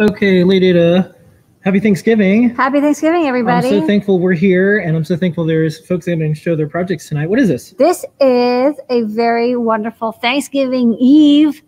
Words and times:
Okay, 0.00 0.44
Lady 0.44 0.70
Ada, 0.70 1.14
happy 1.60 1.78
Thanksgiving. 1.78 2.54
Happy 2.54 2.80
Thanksgiving, 2.80 3.26
everybody. 3.26 3.68
I'm 3.68 3.80
so 3.80 3.86
thankful 3.86 4.18
we're 4.18 4.32
here, 4.32 4.78
and 4.78 4.96
I'm 4.96 5.04
so 5.04 5.14
thankful 5.14 5.44
there's 5.44 5.86
folks 5.86 6.06
that 6.06 6.16
can 6.16 6.32
show 6.32 6.56
their 6.56 6.70
projects 6.70 7.06
tonight. 7.06 7.28
What 7.28 7.38
is 7.38 7.48
this? 7.48 7.72
This 7.72 8.06
is 8.18 8.80
a 8.88 9.02
very 9.02 9.56
wonderful 9.56 10.12
Thanksgiving 10.12 10.94
Eve 10.94 11.62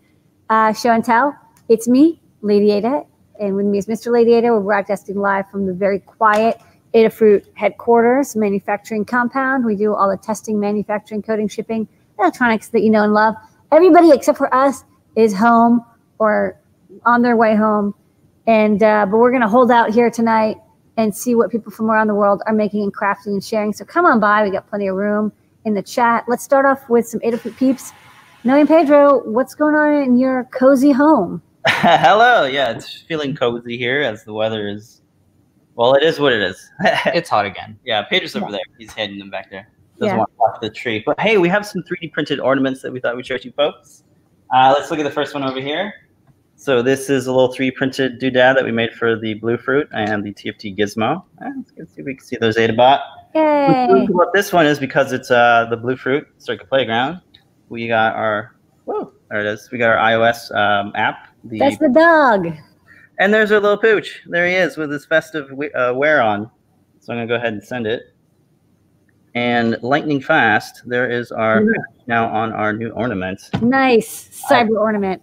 uh, 0.49 0.73
show 0.73 0.89
and 0.89 1.05
tell. 1.05 1.37
It's 1.69 1.87
me, 1.87 2.23
Lady 2.41 2.71
Ada, 2.71 3.03
and 3.39 3.55
with 3.55 3.67
me 3.67 3.77
is 3.77 3.85
Mr. 3.85 4.11
Lady 4.11 4.33
Ada. 4.33 4.47
We're 4.47 4.61
broadcasting 4.61 5.19
live 5.19 5.47
from 5.51 5.67
the 5.67 5.73
very 5.73 5.99
quiet 5.99 6.59
Adafruit 6.95 7.45
headquarters, 7.53 8.35
manufacturing 8.35 9.05
compound. 9.05 9.63
We 9.63 9.75
do 9.75 9.93
all 9.93 10.09
the 10.09 10.17
testing, 10.17 10.59
manufacturing, 10.59 11.21
coding, 11.21 11.49
shipping, 11.49 11.87
electronics 12.17 12.69
that 12.69 12.81
you 12.81 12.89
know 12.89 13.03
and 13.03 13.13
love. 13.13 13.35
Everybody 13.71 14.09
except 14.09 14.39
for 14.39 14.51
us 14.55 14.83
is 15.15 15.35
home 15.35 15.85
or 16.17 16.59
on 17.05 17.21
their 17.21 17.37
way 17.37 17.55
home. 17.55 17.93
And 18.47 18.83
uh, 18.83 19.05
but 19.05 19.17
we're 19.17 19.31
gonna 19.31 19.47
hold 19.47 19.71
out 19.71 19.91
here 19.93 20.09
tonight 20.09 20.57
and 20.97 21.15
see 21.15 21.33
what 21.35 21.49
people 21.49 21.71
from 21.71 21.89
around 21.89 22.07
the 22.07 22.15
world 22.15 22.41
are 22.45 22.53
making 22.53 22.83
and 22.83 22.93
crafting 22.93 23.27
and 23.27 23.43
sharing. 23.43 23.73
So 23.73 23.85
come 23.85 24.05
on 24.05 24.19
by. 24.19 24.43
We 24.43 24.51
got 24.51 24.67
plenty 24.69 24.87
of 24.87 24.95
room 24.95 25.31
in 25.65 25.73
the 25.73 25.81
chat. 25.81 26.25
Let's 26.27 26.43
start 26.43 26.65
off 26.65 26.89
with 26.89 27.07
some 27.07 27.19
Adafruit 27.21 27.57
peeps. 27.57 27.91
Nelly 28.43 28.61
and 28.61 28.69
Pedro, 28.69 29.23
what's 29.23 29.55
going 29.55 29.75
on 29.75 30.03
in 30.03 30.17
your 30.17 30.43
cozy 30.53 30.91
home? 30.91 31.41
Hello. 31.67 32.43
Yeah, 32.45 32.71
it's 32.71 33.01
feeling 33.07 33.33
cozy 33.35 33.77
here 33.77 34.01
as 34.01 34.25
the 34.25 34.33
weather 34.33 34.67
is. 34.67 35.01
Well, 35.75 35.93
it 35.95 36.03
is 36.03 36.19
what 36.19 36.33
it 36.33 36.41
is. 36.41 36.69
it's 37.07 37.29
hot 37.29 37.45
again. 37.45 37.79
Yeah, 37.85 38.03
Pedro's 38.03 38.35
over 38.35 38.45
Yeah. 38.47 38.51
there. 38.51 38.61
He's 38.77 38.91
hiding 38.91 39.17
them 39.17 39.29
back 39.29 39.49
there. 39.49 39.69
Doesn't 39.97 40.13
Yeah. 40.13 40.17
want 40.19 40.29
to 40.29 40.35
walk 40.37 40.61
the 40.61 40.69
tree. 40.69 41.01
But 41.05 41.19
hey, 41.19 41.37
we 41.37 41.47
have 41.49 41.65
some 41.65 41.81
3D 41.83 42.11
printed 42.11 42.39
ornaments 42.39 42.81
that 42.81 42.91
we 42.91 42.99
thought 42.99 43.15
we'd 43.15 43.25
show 43.25 43.37
you 43.41 43.53
folks. 43.53 44.03
Uh, 44.53 44.73
let's 44.77 44.91
look 44.91 44.99
at 44.99 45.03
the 45.03 45.11
first 45.11 45.33
one 45.33 45.43
over 45.43 45.61
here. 45.61 45.93
So 46.63 46.81
this 46.81 47.09
is 47.09 47.27
a 47.27 47.33
little 47.33 47.53
3D 47.53 47.75
printed 47.75 48.21
doodad 48.21 48.55
that 48.55 48.63
we 48.63 48.71
made 48.71 48.93
for 48.93 49.19
the 49.19 49.33
Bluefruit 49.33 49.89
and 49.91 50.23
the 50.23 50.33
TFT 50.33 50.77
Gizmo. 50.77 51.21
Let's 51.77 51.93
see 51.93 51.99
if 51.99 52.05
we 52.05 52.15
can 52.15 52.25
see 52.25 52.37
those 52.37 52.55
Adabot. 52.55 53.01
Yay! 53.35 54.07
About 54.09 54.31
this 54.33 54.53
one 54.53 54.65
is 54.65 54.79
because 54.79 55.11
it's 55.11 55.29
uh, 55.29 55.67
the 55.69 55.75
Bluefruit 55.75 56.25
Circuit 56.37 56.69
Playground. 56.69 57.19
We 57.67 57.89
got 57.89 58.15
our 58.15 58.55
whoa, 58.85 59.11
there 59.29 59.41
it 59.41 59.45
is. 59.45 59.71
We 59.73 59.77
got 59.77 59.89
our 59.89 60.11
iOS 60.11 60.55
um, 60.55 60.93
app. 60.95 61.27
The, 61.43 61.59
That's 61.59 61.77
the 61.79 61.89
dog. 61.89 62.47
and 63.19 63.33
there's 63.33 63.51
our 63.51 63.59
little 63.59 63.77
pooch. 63.77 64.21
There 64.27 64.47
he 64.47 64.53
is 64.53 64.77
with 64.77 64.89
his 64.89 65.05
festive 65.05 65.51
uh, 65.75 65.91
wear 65.93 66.21
on. 66.21 66.49
So 67.01 67.11
I'm 67.11 67.17
gonna 67.17 67.27
go 67.27 67.35
ahead 67.35 67.51
and 67.51 67.61
send 67.61 67.87
it. 67.87 68.15
And 69.35 69.77
lightning 69.81 70.21
fast, 70.21 70.83
there 70.85 71.11
is 71.11 71.29
our 71.33 71.65
now 72.07 72.33
on 72.33 72.53
our 72.53 72.71
new 72.71 72.91
ornament. 72.91 73.49
Nice 73.61 74.45
cyber 74.49 74.79
ornament. 74.79 75.21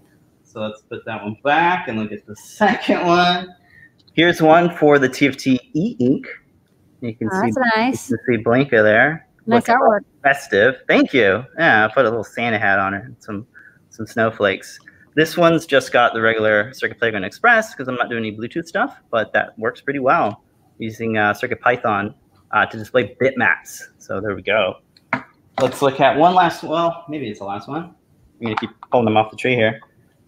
So 0.53 0.61
let's 0.61 0.83
put 0.83 1.05
that 1.07 1.23
one 1.23 1.37
back 1.45 1.87
and 1.89 1.99
look 1.99 2.11
at 2.13 2.27
the 2.27 2.35
second 2.45 3.07
one. 3.07 3.55
Here's 4.15 4.43
one 4.43 4.75
for 4.77 4.99
the 4.99 5.09
TFT 5.09 5.59
e-ink. 5.75 6.27
You 7.01 7.15
can 7.15 7.29
Oh, 7.33 7.41
see 7.41 7.53
that's 7.53 7.77
nice. 7.77 8.11
you 8.11 8.19
can 8.27 8.39
see 8.39 8.43
Blinka 8.45 8.83
there. 8.83 9.27
Nice 9.47 9.69
Looking 9.69 9.75
artwork. 9.81 10.01
festive. 10.23 10.77
Thank 10.89 11.13
you. 11.15 11.45
Yeah, 11.59 11.85
I 11.87 11.89
put 11.95 12.05
a 12.05 12.09
little 12.09 12.25
Santa 12.25 12.59
hat 12.59 12.79
on 12.79 12.95
it, 12.95 13.05
and 13.05 13.17
some 13.21 13.47
some 13.91 14.07
snowflakes. 14.07 14.79
This 15.15 15.37
one's 15.37 15.67
just 15.67 15.93
got 15.93 16.13
the 16.15 16.21
regular 16.21 16.73
Circuit 16.75 16.99
Playground 16.99 17.25
Express 17.25 17.73
because 17.75 17.89
I'm 17.89 17.95
not 17.97 18.11
doing 18.11 18.25
any 18.25 18.37
Bluetooth 18.37 18.67
stuff, 18.67 18.97
but 19.11 19.33
that 19.33 19.59
works 19.59 19.81
pretty 19.81 19.99
well 19.99 20.43
using 20.79 21.17
uh, 21.17 21.33
CircuitPython 21.33 22.15
uh, 22.53 22.67
to 22.67 22.77
display 22.77 23.17
bitmaps. 23.21 23.81
So 23.99 24.21
there 24.21 24.35
we 24.35 24.43
go. 24.43 24.77
Let's 25.61 25.81
look 25.83 26.01
at 26.01 26.17
one 26.17 26.35
last. 26.35 26.63
Well, 26.63 27.05
maybe 27.09 27.29
it's 27.29 27.39
the 27.41 27.45
last 27.47 27.67
one. 27.69 27.85
I'm 27.85 27.95
gonna 28.43 28.57
keep 28.57 28.71
pulling 28.91 29.07
them 29.07 29.17
off 29.17 29.31
the 29.31 29.37
tree 29.37 29.55
here. 29.55 29.81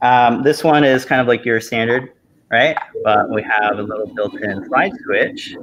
Um, 0.02 0.42
this 0.42 0.64
one 0.64 0.84
is 0.84 1.04
kind 1.04 1.20
of 1.20 1.26
like 1.28 1.44
your 1.44 1.60
standard, 1.60 2.12
right? 2.50 2.76
But 3.04 3.30
we 3.30 3.42
have 3.42 3.78
a 3.78 3.82
little 3.82 4.06
built-in 4.06 4.66
slide 4.66 4.92
switch, 5.04 5.56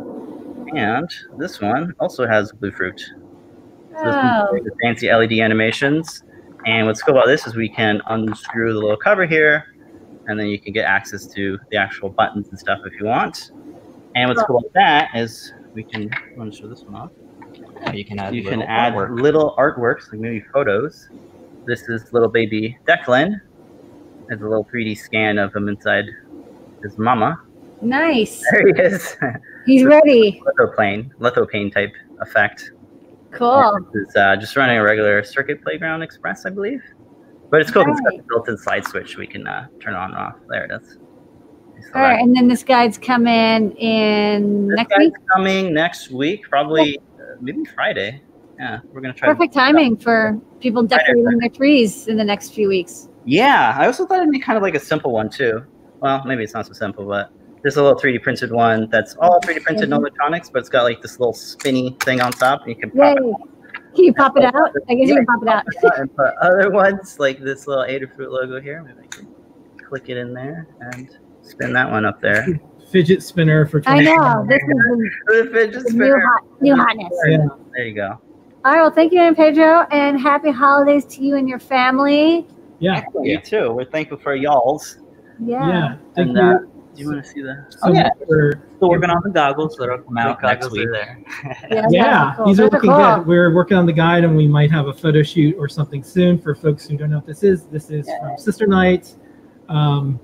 and 0.75 1.09
this 1.37 1.59
one 1.61 1.93
also 1.99 2.25
has 2.25 2.51
Bluefruit. 2.53 2.99
So 2.99 4.05
this 4.05 4.15
Oh. 4.15 4.59
the 4.63 4.71
fancy 4.81 5.09
LED 5.11 5.41
animations. 5.41 6.23
And 6.65 6.87
what's 6.87 7.01
cool 7.03 7.15
about 7.15 7.27
this 7.27 7.47
is 7.47 7.55
we 7.55 7.69
can 7.69 8.01
unscrew 8.07 8.73
the 8.73 8.79
little 8.79 8.97
cover 8.97 9.25
here, 9.25 9.65
and 10.27 10.39
then 10.39 10.47
you 10.47 10.59
can 10.59 10.73
get 10.73 10.85
access 10.85 11.25
to 11.27 11.57
the 11.69 11.77
actual 11.77 12.09
buttons 12.09 12.49
and 12.49 12.57
stuff 12.59 12.79
if 12.85 12.99
you 12.99 13.05
want. 13.05 13.51
And 14.15 14.29
what's 14.29 14.43
cool 14.43 14.59
about 14.59 14.73
that 14.73 15.09
is 15.15 15.53
we 15.73 15.83
can. 15.83 16.03
You 16.03 16.09
want 16.37 16.53
to 16.53 16.59
show 16.59 16.67
this 16.67 16.83
one 16.83 16.95
off? 16.95 17.11
Yeah, 17.81 17.91
you 17.93 18.05
can 18.05 18.19
add. 18.19 18.35
you 18.35 18.43
can 18.43 18.61
add 18.61 18.93
artwork. 18.93 19.19
little 19.19 19.55
artworks, 19.57 20.11
like 20.11 20.21
maybe 20.21 20.45
photos. 20.53 21.09
This 21.65 21.87
is 21.89 22.11
little 22.13 22.29
baby 22.29 22.77
Declan. 22.87 23.41
There's 24.29 24.41
a 24.41 24.47
little 24.47 24.65
3D 24.65 24.97
scan 24.97 25.37
of 25.39 25.53
him 25.55 25.67
inside 25.67 26.05
his 26.83 26.97
mama. 26.97 27.41
Nice. 27.81 28.41
There 28.51 28.67
he 28.67 28.81
is. 28.81 29.17
He's 29.65 29.83
ready. 29.83 30.41
lithophane, 30.57 31.11
lithophane 31.19 31.73
type 31.73 31.93
effect. 32.21 32.71
Cool. 33.31 33.77
Uh, 34.15 34.35
just 34.37 34.55
running 34.55 34.77
a 34.77 34.83
regular 34.83 35.23
Circuit 35.23 35.61
Playground 35.63 36.01
Express, 36.01 36.45
I 36.45 36.49
believe. 36.51 36.81
But 37.49 37.61
it's 37.61 37.71
cool. 37.71 37.85
'cause 37.85 37.97
It's 37.99 38.09
got 38.11 38.17
the 38.17 38.23
built-in 38.29 38.57
slide 38.57 38.85
switch 38.87 39.17
we 39.17 39.27
can 39.27 39.45
uh, 39.47 39.67
turn 39.81 39.93
on 39.95 40.11
and 40.11 40.19
off. 40.19 40.35
There 40.49 40.65
it 40.65 40.71
is. 40.71 40.97
All 41.95 42.01
right, 42.01 42.19
and 42.19 42.35
then 42.35 42.47
this 42.47 42.63
guide's 42.63 42.97
coming 42.97 43.71
in 43.77 44.67
This 44.67 44.75
next 44.77 44.97
week. 44.97 45.13
coming 45.33 45.73
next 45.73 46.11
week, 46.11 46.43
probably 46.49 46.97
uh, 47.19 47.35
maybe 47.41 47.63
Friday. 47.73 48.21
Yeah, 48.59 48.79
we're 48.91 49.01
gonna 49.01 49.13
try. 49.13 49.29
to- 49.29 49.33
Perfect 49.35 49.53
timing 49.53 49.95
for 49.97 50.39
people 50.59 50.83
decorating 50.83 51.37
their 51.39 51.49
trees 51.49 52.07
in 52.07 52.17
the 52.17 52.23
next 52.23 52.49
few 52.53 52.67
weeks. 52.67 53.07
Yeah, 53.29 53.75
I 53.77 53.85
also 53.85 54.07
thought 54.07 54.21
it'd 54.21 54.31
be 54.31 54.39
kind 54.39 54.57
of 54.57 54.63
like 54.63 54.73
a 54.73 54.79
simple 54.79 55.11
one 55.11 55.29
too. 55.29 55.63
Well, 55.99 56.23
maybe 56.25 56.43
it's 56.43 56.55
not 56.55 56.65
so 56.65 56.73
simple, 56.73 57.05
but 57.05 57.31
there's 57.61 57.77
a 57.77 57.83
little 57.83 57.99
3D 57.99 58.23
printed 58.23 58.51
one 58.51 58.89
that's 58.89 59.15
all 59.17 59.39
3D 59.41 59.61
printed, 59.61 59.87
no 59.87 59.97
mm-hmm. 59.97 60.05
electronics, 60.05 60.49
but 60.49 60.59
it's 60.59 60.69
got 60.69 60.81
like 60.81 60.99
this 61.03 61.19
little 61.19 61.33
spinny 61.33 61.95
thing 61.99 62.21
on 62.21 62.31
top, 62.31 62.61
and 62.61 62.69
you 62.69 62.75
can 62.75 62.89
pop 62.89 63.17
Yay! 63.17 63.33
Can 63.93 64.03
you 64.03 64.13
pop 64.15 64.35
it 64.35 64.45
out? 64.45 64.71
I 64.89 64.95
guess 64.95 65.09
you 65.09 65.15
can 65.15 65.25
pop 65.27 65.43
it 65.43 65.47
out. 65.47 65.63
it 65.67 65.93
and 65.99 66.15
put 66.15 66.33
other 66.41 66.71
ones 66.71 67.19
like 67.19 67.39
this 67.39 67.67
little 67.67 67.83
Adafruit 67.83 68.31
logo 68.31 68.59
here. 68.59 68.81
Maybe 68.81 68.97
I 69.03 69.15
can 69.15 69.27
click 69.77 70.09
it 70.09 70.17
in 70.17 70.33
there 70.33 70.67
and 70.79 71.15
spin 71.43 71.71
that 71.73 71.89
one 71.91 72.05
up 72.05 72.19
there. 72.21 72.59
Fidget 72.91 73.21
spinner 73.21 73.67
for 73.67 73.83
I 73.85 73.99
know 73.99 74.43
this 74.49 74.57
is 74.57 74.67
the, 74.67 75.11
the 75.27 75.49
fidget 75.51 75.83
the 75.83 75.91
new 75.91 76.05
spinner. 76.05 76.19
hot, 76.19 76.61
new 76.61 76.75
hotness. 76.75 77.13
Yeah. 77.27 77.45
There 77.75 77.85
you 77.85 77.93
go. 77.93 78.19
All 78.65 78.73
right, 78.73 78.81
well, 78.81 78.91
thank 78.91 79.13
you, 79.13 79.21
and 79.21 79.35
Pedro, 79.35 79.85
and 79.91 80.19
happy 80.19 80.49
holidays 80.49 81.05
to 81.05 81.23
you 81.23 81.35
and 81.35 81.47
your 81.47 81.59
family. 81.59 82.47
Yeah. 82.79 83.03
You 83.21 83.39
too. 83.41 83.71
We're 83.71 83.85
thankful 83.85 84.17
for 84.17 84.35
y'all's. 84.35 84.97
Yeah. 85.39 85.67
Yeah. 85.67 85.95
Thank 86.15 86.29
And, 86.29 86.37
you 86.37 86.43
uh, 86.43 86.57
Do 86.59 86.67
you 87.03 87.07
want 87.11 87.23
to 87.23 87.29
see 87.29 87.41
that? 87.41 87.65
so 87.69 87.79
oh, 87.83 87.93
yeah. 87.93 88.03
much 88.03 88.27
for 88.27 88.61
Still 88.77 88.89
working 88.89 89.09
on 89.09 89.21
the 89.23 89.29
goggles 89.29 89.75
that'll 89.77 89.99
come 89.99 90.17
out 90.17 90.39
The 90.41 90.47
next 90.47 90.65
goggles 90.67 90.77
week. 90.79 90.87
are 90.87 90.91
there. 90.93 91.23
Yeah, 91.69 91.85
Yeah, 91.89 92.33
cool. 92.37 92.45
these 92.47 92.59
are 92.59 92.63
Those 92.63 92.69
are 92.69 92.71
looking 92.77 92.89
cool. 92.91 93.15
good. 93.17 93.27
We're 93.27 93.53
working 93.53 93.77
on 93.77 93.85
the 93.85 93.93
guide, 93.93 94.23
and 94.23 94.35
we 94.35 94.47
might 94.47 94.71
have 94.71 94.87
a 94.87 94.93
photo 94.93 95.21
shoot 95.23 95.55
or 95.57 95.67
something 95.67 96.03
soon 96.03 96.39
for 96.39 96.55
folks 96.55 96.87
who 96.87 96.97
don't 96.97 97.09
know 97.09 97.17
what 97.17 97.25
this 97.25 97.43
is. 97.43 97.65
This 97.65 97.89
is 97.91 98.09
from 98.19 98.37
Sister 98.37 98.65
Night. 98.67 99.15
Um, 99.67 100.19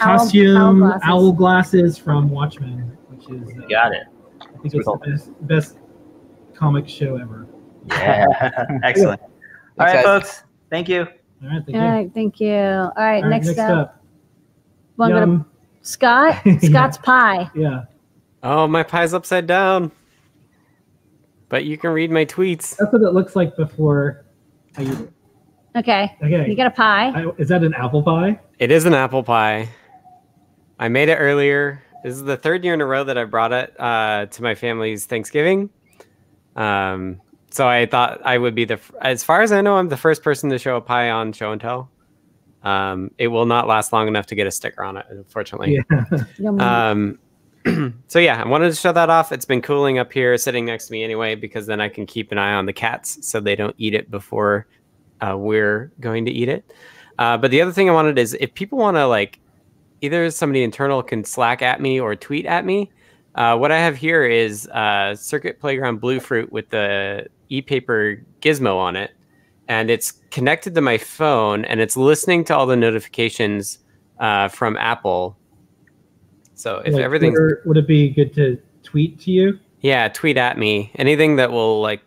Owl- 0.00 0.18
costume 0.18 0.56
owl 0.56 0.72
glasses. 0.78 1.02
owl 1.04 1.32
glasses 1.32 1.98
from 1.98 2.30
Watchmen, 2.30 2.96
which 3.08 3.28
is 3.28 3.48
uh, 3.58 3.66
Got 3.68 3.92
it. 3.92 4.04
I 4.40 4.46
think 4.62 4.74
it's 4.74 4.86
the 4.86 4.96
best, 5.04 5.30
best 5.46 5.78
comic 6.54 6.88
show 6.88 7.16
ever. 7.16 7.46
Yeah. 7.88 8.26
Excellent. 8.82 9.20
All 9.78 9.86
right, 9.86 10.04
folks. 10.04 10.42
Thank 10.70 10.88
you. 10.88 11.06
All 11.42 11.48
right, 11.48 11.62
thank 11.64 11.76
All 11.76 11.82
you. 11.82 11.88
right, 11.88 12.10
thank 12.14 12.40
you. 12.40 12.54
All 12.54 12.92
right, 12.96 13.22
All 13.24 13.30
right, 13.30 13.42
next, 13.42 13.58
up, 13.58 14.02
wanna 14.96 15.14
go 15.14 15.20
to 15.20 15.26
Yum. 15.26 15.46
Scott. 15.82 16.40
Yeah. 16.44 16.58
Scott's 16.58 16.98
pie. 16.98 17.50
Yeah, 17.54 17.84
Oh, 18.42 18.66
my 18.66 18.82
pie's 18.82 19.14
upside 19.14 19.46
down. 19.46 19.92
But 21.48 21.64
you 21.64 21.76
can 21.78 21.90
read 21.90 22.10
my 22.10 22.24
tweets. 22.24 22.76
that's 22.76 22.92
what 22.92 23.02
it 23.02 23.12
looks 23.12 23.34
like 23.34 23.56
before. 23.56 24.24
I 24.76 24.82
eat 24.82 24.88
it. 24.90 25.12
Okay, 25.76 26.14
Okay. 26.22 26.30
you 26.30 26.38
Okay, 26.42 26.54
got 26.54 26.66
a 26.66 26.70
pie. 26.70 27.08
I, 27.10 27.30
is 27.38 27.48
that 27.48 27.62
an 27.64 27.74
apple 27.74 28.02
pie? 28.02 28.38
It 28.58 28.70
is 28.70 28.84
an 28.84 28.94
apple 28.94 29.22
pie. 29.22 29.68
I 30.78 30.88
made 30.88 31.08
it 31.08 31.16
earlier. 31.16 31.82
This 32.04 32.14
is 32.14 32.22
the 32.22 32.36
third 32.36 32.64
year 32.64 32.74
in 32.74 32.80
a 32.80 32.86
row 32.86 33.04
that 33.04 33.16
I 33.18 33.24
brought 33.24 33.52
it 33.52 33.74
uh, 33.80 34.26
to 34.26 34.42
my 34.42 34.54
family's 34.54 35.06
Thanksgiving. 35.06 35.70
Um, 36.56 37.20
so 37.50 37.68
I 37.68 37.86
thought 37.86 38.20
I 38.24 38.38
would 38.38 38.54
be 38.54 38.64
the, 38.64 38.80
as 39.00 39.22
far 39.24 39.42
as 39.42 39.52
I 39.52 39.60
know, 39.60 39.76
I'm 39.76 39.88
the 39.88 39.96
first 39.96 40.22
person 40.22 40.50
to 40.50 40.58
show 40.58 40.76
a 40.76 40.80
pie 40.80 41.10
on 41.10 41.32
show 41.32 41.52
and 41.52 41.60
tell. 41.60 41.90
Um, 42.62 43.10
it 43.18 43.28
will 43.28 43.46
not 43.46 43.66
last 43.66 43.92
long 43.92 44.06
enough 44.06 44.26
to 44.26 44.34
get 44.34 44.46
a 44.46 44.50
sticker 44.50 44.84
on 44.84 44.96
it, 44.96 45.06
unfortunately. 45.10 45.78
Yeah. 45.90 46.50
Um, 46.60 47.18
so 48.06 48.18
yeah, 48.18 48.42
I 48.42 48.48
wanted 48.48 48.70
to 48.70 48.74
show 48.74 48.92
that 48.92 49.10
off. 49.10 49.32
It's 49.32 49.44
been 49.44 49.60
cooling 49.60 49.98
up 49.98 50.12
here, 50.12 50.36
sitting 50.38 50.64
next 50.64 50.86
to 50.86 50.92
me 50.92 51.04
anyway, 51.04 51.34
because 51.34 51.66
then 51.66 51.80
I 51.80 51.88
can 51.88 52.06
keep 52.06 52.32
an 52.32 52.38
eye 52.38 52.54
on 52.54 52.66
the 52.66 52.72
cats 52.72 53.18
so 53.26 53.38
they 53.38 53.54
don't 53.54 53.74
eat 53.76 53.94
it 53.94 54.10
before 54.10 54.66
uh, 55.20 55.36
we're 55.36 55.92
going 56.00 56.24
to 56.24 56.30
eat 56.30 56.48
it. 56.48 56.64
Uh, 57.18 57.36
but 57.36 57.50
the 57.50 57.60
other 57.60 57.72
thing 57.72 57.90
I 57.90 57.92
wanted 57.92 58.18
is 58.18 58.34
if 58.40 58.54
people 58.54 58.78
want 58.78 58.96
to 58.96 59.06
like, 59.06 59.38
either 60.00 60.30
somebody 60.30 60.62
internal 60.62 61.02
can 61.02 61.24
Slack 61.24 61.62
at 61.62 61.80
me 61.80 62.00
or 62.00 62.16
tweet 62.16 62.46
at 62.46 62.64
me. 62.64 62.90
Uh, 63.34 63.56
what 63.56 63.70
I 63.70 63.78
have 63.78 63.96
here 63.96 64.24
is 64.24 64.66
uh, 64.68 65.14
Circuit 65.14 65.60
Playground 65.60 66.00
Bluefruit 66.00 66.50
with 66.50 66.68
the 66.70 67.26
e-paper 67.48 68.22
gizmo 68.40 68.76
on 68.76 68.96
it, 68.96 69.12
and 69.68 69.90
it's 69.90 70.12
connected 70.30 70.74
to 70.74 70.80
my 70.80 70.98
phone, 70.98 71.64
and 71.64 71.80
it's 71.80 71.96
listening 71.96 72.44
to 72.44 72.56
all 72.56 72.66
the 72.66 72.76
notifications 72.76 73.78
uh, 74.18 74.48
from 74.48 74.76
Apple 74.76 75.36
So 76.54 76.78
if 76.84 76.94
Like 76.94 77.02
everything's 77.02 77.38
Twitter, 77.38 77.62
would 77.66 77.76
it 77.76 77.86
be 77.86 78.10
good 78.10 78.34
to 78.34 78.60
tweet 78.82 79.18
to 79.20 79.30
you? 79.30 79.58
yeah, 79.82 80.08
tweet 80.08 80.36
at 80.36 80.58
me 80.58 80.90
anything 80.96 81.36
that 81.36 81.50
will 81.52 81.80
like 81.80 82.02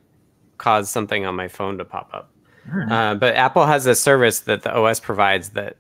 cause 0.60 0.92
something 0.92 1.26
on 1.26 1.36
my 1.36 1.48
phone 1.48 1.78
to 1.80 1.86
pop 1.86 2.12
up. 2.14 2.30
Right. 2.72 2.92
Uh, 2.92 3.16
but 3.16 3.36
Apple 3.36 3.66
has 3.66 3.86
a 3.88 3.96
service 3.96 4.42
that 4.42 4.62
the 4.62 4.72
OS 4.74 5.00
provides 5.00 5.50
that 5.52 5.76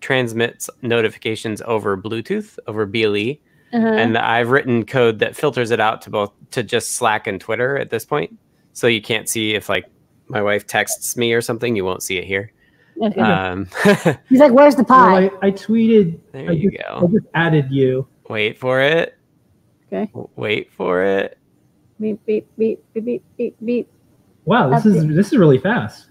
transmits 0.00 0.70
notifications 0.82 1.60
over 1.66 1.96
Bluetooth 1.96 2.58
over 2.66 2.86
BLE, 2.86 3.36
Uh-huh. 3.72 3.86
and 3.86 4.16
I've 4.16 4.50
written 4.50 4.84
code 4.86 5.18
that 5.18 5.34
filters 5.36 5.70
it 5.70 5.80
out 5.80 6.00
to 6.02 6.10
both 6.10 6.32
to 6.52 6.62
just 6.62 6.92
Slack 6.92 7.26
and 7.26 7.40
Twitter 7.40 7.76
at 7.76 7.90
this 7.90 8.04
point, 8.04 8.36
so 8.72 8.86
you 8.86 9.02
can't 9.02 9.28
see 9.28 9.54
if 9.54 9.68
like 9.68 9.86
my 10.28 10.40
wife 10.42 10.66
texts 10.66 11.16
me 11.16 11.32
or 11.32 11.40
something, 11.40 11.74
you 11.76 11.84
won't 11.84 12.02
see 12.02 12.16
it 12.18 12.24
here. 12.24 12.52
Okay. 13.02 13.20
Um, 13.20 13.68
He's 14.28 14.38
like, 14.40 14.52
"Where's 14.52 14.76
the 14.76 14.84
pie?" 14.84 15.26
Well, 15.26 15.38
I, 15.42 15.48
I 15.48 15.50
tweeted. 15.50 16.18
there 16.32 16.48
I 16.50 16.52
you 16.52 16.70
just, 16.70 16.84
I 16.84 17.00
go. 17.00 17.08
just 17.08 17.26
added 17.34 17.70
you. 17.70 18.06
Wait 18.28 18.58
for 18.58 18.80
it. 18.80 19.18
Okay. 19.92 20.10
Wait 20.36 20.72
for 20.72 21.02
it. 21.04 21.36
beep 22.00 22.24
beep 22.24 22.48
beep 22.56 22.80
beep 22.94 23.04
beep 23.04 23.24
beep 23.36 23.56
beep. 23.64 23.88
Wow, 24.44 24.70
this 24.70 24.84
That's 24.84 24.96
is 24.96 25.04
it. 25.04 25.14
this 25.14 25.26
is 25.32 25.38
really 25.38 25.58
fast. 25.58 26.08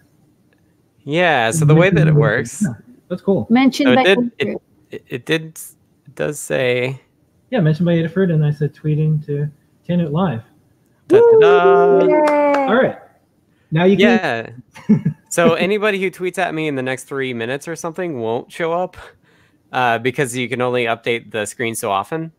Yeah. 1.03 1.51
So 1.51 1.65
the 1.65 1.75
way 1.75 1.89
that 1.89 2.07
it 2.07 2.13
works, 2.15 2.61
Yeah, 2.61 2.69
that's 3.09 3.21
cool. 3.21 3.47
Mentioned 3.49 3.87
So 3.87 3.93
it 3.93 4.03
did- 4.03 4.31
Andrew. 4.39 4.59
it, 4.91 5.03
it 5.07 5.25
did. 5.25 5.45
It 6.05 6.15
does 6.15 6.39
say. 6.39 7.01
Yeah, 7.55 7.61
mentioned 7.61 7.85
by 7.85 7.93
Adafruit, 7.93 8.33
and 8.33 8.45
I 8.45 8.51
said 8.51 8.73
tweeting 8.75 9.25
to 9.27 9.49
Tanut 9.87 10.11
Live. 10.11 10.43
All 12.67 12.75
right, 12.75 12.99
now 13.71 13.85
you 13.85 13.95
can. 13.95 14.61
Yeah. 14.89 14.97
so 15.29 15.53
anybody 15.53 16.01
who 16.01 16.11
tweets 16.11 16.37
at 16.37 16.53
me 16.53 16.67
in 16.67 16.75
the 16.75 16.81
next 16.81 17.05
three 17.05 17.33
minutes 17.33 17.69
or 17.69 17.77
something 17.77 18.19
won't 18.19 18.51
show 18.51 18.73
up 18.73 18.97
uh, 19.71 19.99
because 19.99 20.35
you 20.35 20.49
can 20.49 20.59
only 20.61 20.83
update 20.83 21.31
the 21.31 21.45
screen 21.45 21.75
so 21.75 21.91
often. 21.91 22.33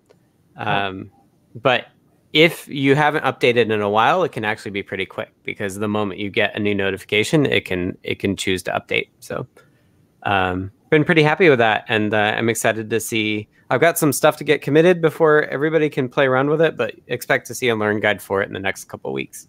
Um, 0.54 1.10
but 1.54 1.86
if 2.34 2.68
you 2.68 2.94
haven't 2.94 3.24
updated 3.24 3.72
in 3.72 3.80
a 3.80 3.88
while, 3.88 4.22
it 4.22 4.32
can 4.32 4.44
actually 4.44 4.72
be 4.72 4.82
pretty 4.82 5.06
quick 5.06 5.32
because 5.44 5.76
the 5.76 5.88
moment 5.88 6.20
you 6.20 6.28
get 6.28 6.54
a 6.54 6.58
new 6.58 6.74
notification, 6.74 7.46
it 7.46 7.64
can 7.64 7.96
it 8.02 8.18
can 8.18 8.36
choose 8.36 8.62
to 8.64 8.70
update. 8.72 9.08
So, 9.20 9.46
um, 10.26 10.70
been 10.90 11.04
pretty 11.04 11.22
happy 11.22 11.48
with 11.48 11.58
that, 11.58 11.84
and 11.88 12.12
uh, 12.12 12.34
I'm 12.36 12.48
excited 12.48 12.90
to 12.90 13.00
see. 13.00 13.48
I've 13.70 13.80
got 13.80 13.98
some 13.98 14.12
stuff 14.12 14.36
to 14.36 14.44
get 14.44 14.62
committed 14.62 15.00
before 15.00 15.44
everybody 15.44 15.88
can 15.88 16.08
play 16.08 16.26
around 16.26 16.50
with 16.50 16.60
it, 16.60 16.76
but 16.76 16.94
expect 17.08 17.46
to 17.48 17.54
see 17.54 17.68
a 17.68 17.76
learn 17.76 18.00
guide 18.00 18.22
for 18.22 18.42
it 18.42 18.46
in 18.46 18.52
the 18.52 18.60
next 18.60 18.84
couple 18.84 19.12
weeks. 19.12 19.48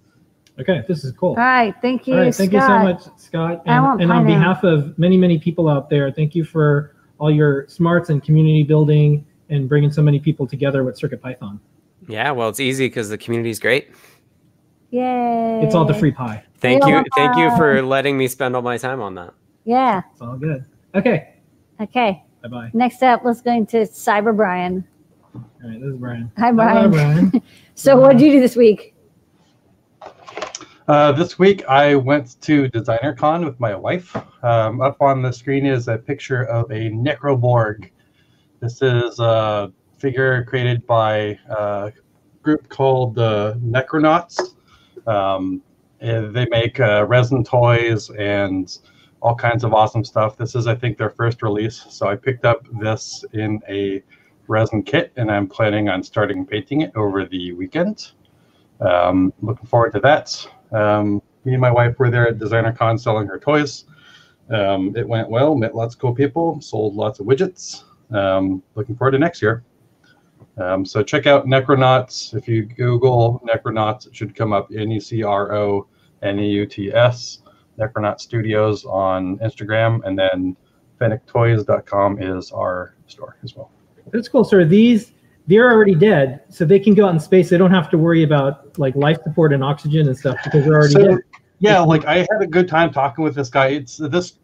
Okay, 0.59 0.83
this 0.87 1.03
is 1.03 1.11
cool. 1.11 1.31
All 1.31 1.35
right, 1.35 1.75
thank 1.81 2.07
you, 2.07 2.15
All 2.15 2.21
right, 2.21 2.33
thank 2.33 2.51
you 2.51 2.61
so 2.61 2.79
much, 2.79 3.03
Scott. 3.17 3.61
And, 3.67 4.01
and 4.01 4.11
on 4.11 4.23
pie 4.23 4.23
now. 4.23 4.39
behalf 4.39 4.63
of 4.63 4.97
many, 4.97 5.17
many 5.17 5.37
people 5.37 5.69
out 5.69 5.89
there, 5.89 6.11
thank 6.11 6.33
you 6.33 6.43
for 6.43 6.95
all 7.19 7.29
your 7.29 7.67
smarts 7.67 8.09
and 8.09 8.23
community 8.23 8.63
building 8.63 9.25
and 9.49 9.69
bringing 9.69 9.91
so 9.91 10.01
many 10.01 10.19
people 10.19 10.47
together 10.47 10.83
with 10.83 10.99
CircuitPython. 10.99 11.59
Yeah, 12.07 12.31
well, 12.31 12.49
it's 12.49 12.59
easy 12.59 12.87
because 12.87 13.09
the 13.09 13.17
community 13.17 13.51
is 13.51 13.59
great. 13.59 13.89
Yay! 14.89 15.61
It's 15.63 15.75
all 15.75 15.85
the 15.85 15.93
free 15.93 16.11
pie. 16.11 16.43
Thank 16.57 16.85
you, 16.85 17.03
thank 17.15 17.37
you 17.37 17.55
for 17.55 17.83
letting 17.83 18.17
me 18.17 18.27
spend 18.27 18.55
all 18.55 18.61
my 18.63 18.77
time 18.77 18.99
on 18.99 19.13
that. 19.15 19.33
Yeah. 19.67 20.01
It's 20.13 20.21
all 20.21 20.37
good. 20.37 20.63
Okay, 20.95 21.35
Okay. 21.81 22.23
bye 22.41 22.47
bye. 22.47 22.71
Next 22.73 23.03
up, 23.03 23.21
let's 23.25 23.41
go 23.41 23.51
into 23.51 23.77
Cyber 23.79 24.33
Brian. 24.35 24.87
All 25.35 25.43
right, 25.61 25.77
this 25.81 25.89
is 25.93 25.97
Brian. 25.97 26.31
Hi, 26.37 26.51
Hello, 26.51 26.89
Brian. 26.89 27.29
Brian. 27.29 27.41
So, 27.75 27.99
what 27.99 28.13
did 28.17 28.21
you 28.25 28.31
do 28.31 28.39
this 28.39 28.55
week? 28.55 28.95
Uh, 30.87 31.11
this 31.11 31.37
week 31.37 31.63
I 31.67 31.93
went 31.95 32.41
to 32.41 32.69
DesignerCon 32.69 33.43
with 33.45 33.59
my 33.59 33.75
wife. 33.75 34.15
Um, 34.41 34.79
up 34.81 34.99
on 35.01 35.21
the 35.21 35.31
screen 35.33 35.65
is 35.65 35.87
a 35.89 35.97
picture 35.97 36.43
of 36.45 36.71
a 36.71 36.89
Necroborg. 36.89 37.91
This 38.61 38.81
is 38.81 39.19
a 39.19 39.71
figure 39.99 40.43
created 40.45 40.87
by 40.87 41.37
a 41.49 41.91
group 42.41 42.67
called 42.69 43.15
the 43.15 43.59
Necronauts. 43.61 44.55
Um, 45.05 45.61
they 45.99 46.47
make 46.49 46.79
uh, 46.79 47.05
resin 47.05 47.43
toys 47.43 48.09
and 48.11 48.75
all 49.21 49.35
kinds 49.35 49.63
of 49.63 49.73
awesome 49.73 50.03
stuff. 50.03 50.37
This 50.37 50.55
is, 50.55 50.67
I 50.67 50.75
think, 50.75 50.97
their 50.97 51.09
first 51.09 51.41
release. 51.41 51.85
So 51.89 52.07
I 52.07 52.15
picked 52.15 52.45
up 52.45 52.65
this 52.79 53.25
in 53.33 53.61
a 53.67 54.03
resin 54.47 54.83
kit, 54.83 55.11
and 55.17 55.31
I'm 55.31 55.47
planning 55.47 55.89
on 55.89 56.03
starting 56.03 56.45
painting 56.45 56.81
it 56.81 56.91
over 56.95 57.25
the 57.25 57.53
weekend. 57.53 58.11
Um, 58.79 59.33
looking 59.41 59.65
forward 59.65 59.93
to 59.93 59.99
that. 60.01 60.47
Um, 60.71 61.21
me 61.45 61.53
and 61.53 61.61
my 61.61 61.71
wife 61.71 61.97
were 61.97 62.11
there 62.11 62.27
at 62.27 62.37
DesignerCon 62.37 62.99
selling 62.99 63.27
her 63.27 63.39
toys. 63.39 63.85
Um, 64.49 64.95
it 64.95 65.07
went 65.07 65.29
well, 65.29 65.55
met 65.55 65.75
lots 65.75 65.95
of 65.95 66.01
cool 66.01 66.13
people, 66.13 66.61
sold 66.61 66.95
lots 66.95 67.19
of 67.19 67.25
widgets. 67.25 67.83
Um, 68.11 68.63
looking 68.75 68.95
forward 68.95 69.11
to 69.11 69.19
next 69.19 69.41
year. 69.41 69.63
Um, 70.57 70.85
so 70.85 71.03
check 71.03 71.27
out 71.27 71.45
Necronauts. 71.45 72.33
If 72.35 72.47
you 72.47 72.63
Google 72.63 73.41
Necronauts, 73.45 74.07
it 74.07 74.15
should 74.15 74.35
come 74.35 74.53
up 74.53 74.69
N 74.75 74.91
E 74.91 74.99
C 74.99 75.23
R 75.23 75.53
O 75.53 75.87
N 76.21 76.39
E 76.39 76.49
U 76.49 76.65
T 76.65 76.93
S. 76.93 77.39
Necronaut 77.79 78.19
Studios 78.19 78.85
on 78.85 79.37
Instagram, 79.39 80.01
and 80.05 80.17
then 80.17 80.55
FennecToys.com 80.99 82.21
is 82.21 82.51
our 82.51 82.95
store 83.07 83.37
as 83.43 83.55
well. 83.55 83.71
That's 84.11 84.27
cool. 84.27 84.43
So 84.43 84.57
are 84.57 84.65
these 84.65 85.13
they're 85.47 85.71
already 85.71 85.95
dead, 85.95 86.41
so 86.49 86.65
they 86.65 86.79
can 86.79 86.93
go 86.93 87.05
out 87.07 87.13
in 87.13 87.19
space. 87.19 87.49
They 87.49 87.57
don't 87.57 87.71
have 87.71 87.89
to 87.91 87.97
worry 87.97 88.23
about 88.23 88.77
like 88.77 88.95
life 88.95 89.17
support 89.23 89.53
and 89.53 89.63
oxygen 89.63 90.07
and 90.07 90.17
stuff 90.17 90.37
because 90.43 90.65
they're 90.65 90.73
already 90.75 90.93
So, 90.93 91.07
dead. 91.07 91.19
yeah, 91.59 91.79
like 91.79 92.05
I 92.05 92.17
had 92.17 92.41
a 92.41 92.47
good 92.47 92.67
time 92.67 92.91
talking 92.91 93.23
with 93.23 93.33
this 93.35 93.49
guy. 93.49 93.67
It's 93.67 93.95
this 93.97 94.39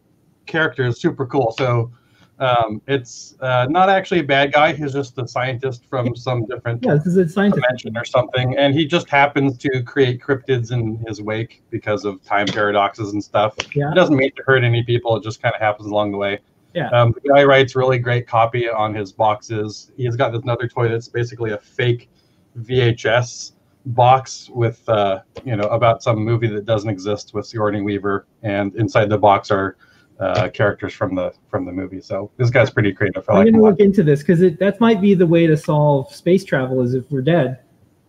character 0.46 0.86
is 0.86 0.98
super 1.00 1.26
cool. 1.26 1.54
So 1.58 1.92
um, 2.38 2.82
it's 2.88 3.36
uh, 3.40 3.66
not 3.70 3.88
actually 3.88 4.20
a 4.20 4.24
bad 4.24 4.52
guy. 4.52 4.72
He's 4.72 4.92
just 4.92 5.18
a 5.18 5.26
scientist 5.28 5.86
from 5.86 6.16
some 6.16 6.46
different 6.46 6.84
Yeah, 6.84 6.94
this 6.94 7.06
is 7.06 7.16
a 7.16 7.28
scientific. 7.28 7.62
dimension 7.64 7.96
or 7.96 8.04
something, 8.04 8.56
and 8.56 8.74
he 8.74 8.86
just 8.86 9.08
happens 9.08 9.56
to 9.58 9.82
create 9.82 10.20
cryptids 10.20 10.72
in 10.72 10.96
his 11.06 11.22
wake 11.22 11.62
because 11.70 12.04
of 12.04 12.22
time 12.24 12.46
paradoxes 12.46 13.12
and 13.12 13.22
stuff. 13.22 13.54
Yeah. 13.74 13.92
It 13.92 13.94
doesn't 13.94 14.16
mean 14.16 14.32
to 14.36 14.42
hurt 14.44 14.64
any 14.64 14.82
people. 14.82 15.16
It 15.16 15.22
just 15.22 15.40
kind 15.40 15.54
of 15.54 15.60
happens 15.60 15.88
along 15.88 16.12
the 16.12 16.18
way. 16.18 16.40
Yeah. 16.74 16.88
Um, 16.90 17.14
the 17.22 17.32
guy 17.32 17.44
writes 17.44 17.76
really 17.76 17.98
great 17.98 18.26
copy 18.26 18.68
on 18.68 18.94
his 18.94 19.12
boxes. 19.12 19.92
He's 19.96 20.16
got 20.16 20.32
this 20.32 20.42
another 20.42 20.66
toy 20.66 20.88
that's 20.88 21.08
basically 21.08 21.52
a 21.52 21.58
fake 21.58 22.10
VHS 22.58 23.52
box 23.86 24.48
with 24.52 24.86
uh, 24.88 25.20
you 25.44 25.54
know 25.56 25.68
about 25.68 26.02
some 26.02 26.18
movie 26.18 26.48
that 26.48 26.64
doesn't 26.64 26.90
exist 26.90 27.32
with 27.32 27.46
Sigourney 27.46 27.82
Weaver, 27.82 28.26
and 28.42 28.74
inside 28.74 29.08
the 29.08 29.18
box 29.18 29.50
are 29.52 29.76
uh, 30.20 30.48
characters 30.48 30.92
from 30.94 31.14
the 31.14 31.32
from 31.50 31.64
the 31.64 31.72
movie. 31.72 32.00
So 32.00 32.30
this 32.36 32.50
guy's 32.50 32.70
pretty 32.70 32.92
creative. 32.92 33.28
I 33.28 33.32
I'm 33.32 33.38
like 33.38 33.52
gonna 33.52 33.62
look 33.62 33.80
into 33.80 34.02
this 34.02 34.20
because 34.22 34.40
that 34.40 34.80
might 34.80 35.00
be 35.00 35.14
the 35.14 35.26
way 35.26 35.46
to 35.46 35.56
solve 35.56 36.14
space 36.14 36.44
travel. 36.44 36.80
Is 36.82 36.94
if 36.94 37.10
we're 37.10 37.22
dead, 37.22 37.60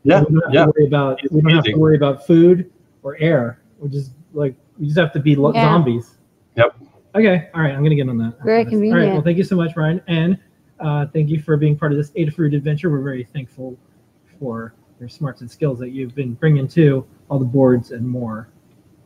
Yeah, 0.04 0.22
we 0.22 0.34
don't 0.36 0.44
have 0.46 0.54
yeah. 0.54 0.66
to 0.66 0.72
worry 0.76 0.88
about 0.88 1.20
we 1.32 1.42
don't 1.42 1.52
have 1.52 1.64
to 1.66 1.76
worry 1.76 1.96
about 1.96 2.26
food 2.28 2.72
or 3.04 3.18
air. 3.20 3.62
We 3.80 3.90
just 3.90 4.12
like 4.34 4.56
we 4.80 4.86
just 4.88 5.00
have 5.00 5.14
to 5.14 5.20
be 5.20 5.36
lo- 5.36 5.54
Yeah. 5.54 5.64
zombies. 5.64 6.18
Yep. 6.56 6.76
Okay. 7.16 7.50
All 7.54 7.62
right. 7.62 7.74
I'm 7.74 7.82
gonna 7.84 7.96
get 7.96 8.08
on 8.10 8.18
that. 8.20 8.38
Very 8.44 8.58
All 8.60 8.64
right. 8.64 8.70
convenient. 8.70 9.14
Well, 9.14 9.22
thank 9.22 9.38
you 9.38 9.44
so 9.44 9.56
much, 9.56 9.76
Ryan, 9.76 10.02
and 10.08 10.38
uh, 10.80 11.08
thank 11.08 11.30
you 11.30 11.42
for 11.42 11.58
being 11.58 11.78
part 11.78 11.92
of 11.92 11.98
this 11.98 12.12
Adafruit 12.12 12.56
adventure. 12.56 12.90
We're 12.90 13.02
very 13.02 13.24
thankful 13.24 13.78
for 14.40 14.74
your 15.00 15.10
smarts 15.10 15.42
and 15.42 15.50
skills 15.50 15.80
that 15.80 15.90
you've 15.90 16.14
been 16.16 16.34
bringing 16.34 16.68
to 16.70 17.06
all 17.30 17.40
the 17.40 17.46
boards 17.46 17.92
and 17.92 18.08
more. 18.08 18.50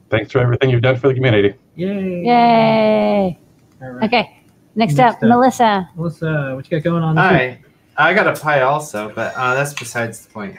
Thanks 0.09 0.31
for 0.31 0.39
everything 0.39 0.69
you've 0.69 0.81
done 0.81 0.97
for 0.97 1.07
the 1.07 1.13
community. 1.13 1.53
Yay! 1.75 2.23
Yay! 2.23 3.39
All 3.81 3.89
right. 3.91 4.05
Okay. 4.05 4.43
Next, 4.75 4.95
Next 4.95 4.99
up, 4.99 5.23
up. 5.23 5.29
Melissa. 5.29 5.89
Melissa, 5.95 6.53
what 6.55 6.69
you 6.69 6.77
got 6.77 6.83
going 6.83 7.03
on? 7.03 7.15
this 7.15 7.31
week? 7.31 7.59
Hi, 7.95 8.09
I 8.09 8.13
got 8.13 8.27
a 8.27 8.39
pie 8.39 8.61
also, 8.61 9.11
but 9.13 9.33
uh, 9.35 9.53
that's 9.53 9.73
besides 9.73 10.25
the 10.25 10.31
point. 10.31 10.57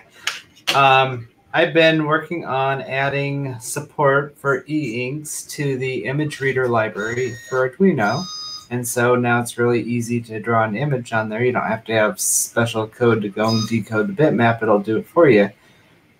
Um, 0.74 1.28
I've 1.52 1.74
been 1.74 2.04
working 2.06 2.44
on 2.44 2.82
adding 2.82 3.58
support 3.58 4.38
for 4.38 4.64
e-inks 4.68 5.42
to 5.46 5.76
the 5.78 6.04
image 6.04 6.40
reader 6.40 6.68
library 6.68 7.34
for 7.48 7.68
Arduino. 7.68 8.24
And 8.70 8.86
so 8.86 9.16
now 9.16 9.40
it's 9.40 9.58
really 9.58 9.82
easy 9.82 10.20
to 10.20 10.38
draw 10.38 10.64
an 10.64 10.76
image 10.76 11.12
on 11.12 11.28
there. 11.28 11.42
You 11.42 11.50
don't 11.50 11.66
have 11.66 11.82
to 11.84 11.92
have 11.92 12.20
special 12.20 12.86
code 12.86 13.22
to 13.22 13.28
go 13.28 13.48
and 13.48 13.68
decode 13.68 14.06
the 14.06 14.22
bitmap. 14.22 14.62
It'll 14.62 14.78
do 14.78 14.98
it 14.98 15.08
for 15.08 15.28
you. 15.28 15.50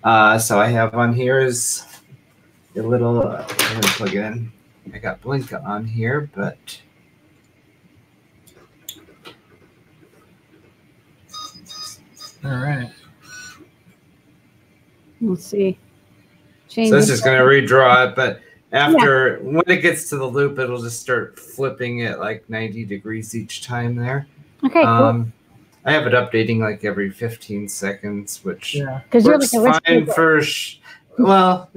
Uh, 0.02 0.36
so 0.38 0.58
I 0.58 0.66
have 0.66 0.94
on 0.94 1.12
here 1.14 1.38
is 1.38 1.84
a 2.76 2.82
little, 2.82 3.26
uh, 3.26 3.44
I'm 3.48 3.80
plug 3.82 4.14
it 4.14 4.24
in. 4.24 4.52
I 4.92 4.98
got 4.98 5.20
Blinka 5.20 5.64
on 5.64 5.84
here, 5.84 6.30
but 6.34 6.80
All 12.42 12.50
right. 12.56 12.90
Let's 15.20 15.44
see. 15.44 15.78
Change 16.68 16.88
So 16.90 16.96
it's 16.96 17.06
it. 17.08 17.10
just 17.10 17.24
gonna 17.24 17.42
redraw 17.42 18.08
it, 18.08 18.16
but 18.16 18.40
after 18.72 19.38
when 19.40 19.62
it 19.66 19.82
gets 19.82 20.08
to 20.10 20.16
the 20.16 20.24
loop, 20.26 20.58
it'll 20.58 20.80
just 20.80 21.00
start 21.00 21.38
flipping 21.38 21.98
it 22.00 22.18
like 22.18 22.48
90 22.48 22.84
degrees 22.86 23.34
each 23.34 23.62
time 23.66 23.94
there. 23.94 24.26
Okay, 24.64 24.80
cool. 24.82 24.88
Um, 24.88 25.32
I 25.84 25.92
have 25.92 26.06
it 26.06 26.12
updating 26.14 26.58
like 26.60 26.84
every 26.84 27.10
15 27.10 27.68
seconds, 27.68 28.42
which 28.44 28.76
Yeah. 28.76 29.00
Because 29.04 29.26
you're 29.26 29.34
works 29.34 29.52
like 29.52 29.76
a 29.76 29.80
fine 29.86 29.98
people. 30.00 30.14
for 30.14 30.42
well, 31.18 31.70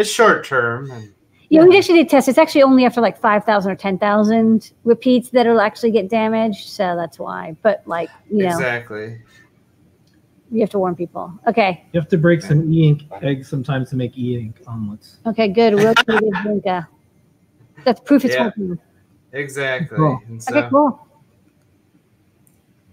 it's 0.00 0.10
short 0.10 0.44
term. 0.44 0.90
And 0.90 1.12
Yeah, 1.48 1.64
we 1.64 1.76
actually 1.76 1.98
did 1.98 2.08
test. 2.08 2.28
It's 2.28 2.38
actually 2.38 2.62
only 2.62 2.84
after 2.84 3.00
like 3.00 3.18
5,000 3.18 3.70
or 3.70 3.74
10,000 3.74 4.72
repeats 4.84 5.30
that 5.30 5.46
it'll 5.46 5.60
actually 5.60 5.90
get 5.90 6.08
damaged. 6.08 6.68
So 6.68 6.96
that's 6.96 7.18
why. 7.18 7.56
But 7.62 7.82
like, 7.86 8.08
you 8.30 8.44
know, 8.44 8.50
Exactly. 8.50 9.20
You 10.52 10.60
have 10.60 10.70
to 10.70 10.78
warn 10.80 10.96
people. 10.96 11.32
Okay. 11.46 11.84
You 11.92 12.00
have 12.00 12.08
to 12.08 12.18
break 12.18 12.42
some 12.42 12.72
e-ink 12.72 13.02
eggs 13.22 13.48
sometimes 13.48 13.90
to 13.90 13.96
make 13.96 14.18
e-ink 14.18 14.60
omelets. 14.66 15.18
Okay, 15.24 15.46
good. 15.46 15.74
Rotated 15.74 16.32
Zinka. 16.44 16.66
Uh, 16.66 16.82
that's 17.84 18.00
proof 18.00 18.24
it's 18.24 18.34
Yeah. 18.34 18.46
working. 18.46 18.78
Exactly. 19.32 19.96
Cool. 19.96 20.20
And 20.26 20.42
Okay, 20.50 20.68
cool. 20.68 21.06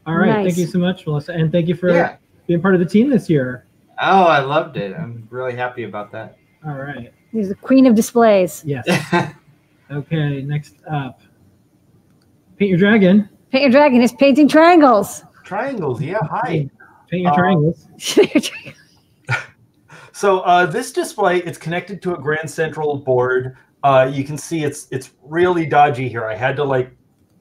All 0.05 0.15
right. 0.15 0.27
Nice. 0.27 0.45
Thank 0.45 0.57
you 0.57 0.67
so 0.67 0.77
much, 0.79 1.05
Melissa. 1.07 1.33
And 1.33 1.51
thank 1.51 1.67
you 1.67 1.75
for 1.75 1.89
yeah. 1.89 2.17
being 2.45 2.61
part 2.61 2.75
of 2.75 2.79
the 2.79 2.85
team 2.85 3.09
this 3.09 3.27
year. 3.27 3.65
Oh, 3.99 4.23
I 4.25 4.39
loved 4.39 4.77
it. 4.77 4.95
I'm 4.95 5.27
really 5.31 5.55
happy 5.55 5.83
about 5.83 6.11
that. 6.11 6.37
All 6.67 6.75
right. 6.75 7.13
He's 7.31 7.49
the 7.49 7.55
queen 7.55 7.85
of 7.85 7.95
displays. 7.95 8.63
Yes. 8.65 8.85
Okay. 9.89 10.41
Next 10.41 10.75
up, 10.91 11.21
Paint 12.57 12.67
Your 12.71 12.77
Dragon. 12.77 13.29
Paint 13.51 13.61
Your 13.61 13.71
Dragon 13.71 14.01
is 14.01 14.11
painting 14.11 14.49
triangles. 14.49 15.23
Triangles, 15.45 16.01
yeah, 16.01 16.17
hi. 16.29 16.69
Paint 17.09 17.23
Your 17.23 17.31
Uh, 17.31 17.35
Triangles. 17.35 17.87
So 20.11 20.39
uh, 20.41 20.65
this 20.65 20.91
display, 20.91 21.37
it's 21.43 21.57
connected 21.59 22.01
to 22.01 22.15
a 22.15 22.17
Grand 22.17 22.49
Central 22.49 22.97
board. 22.97 23.55
Uh, 23.83 24.11
you 24.11 24.23
can 24.25 24.37
see 24.37 24.63
it's 24.65 24.87
it's 24.91 25.11
really 25.23 25.65
dodgy 25.65 26.09
here. 26.09 26.25
I 26.25 26.35
had 26.35 26.57
to 26.57 26.65
like 26.65 26.91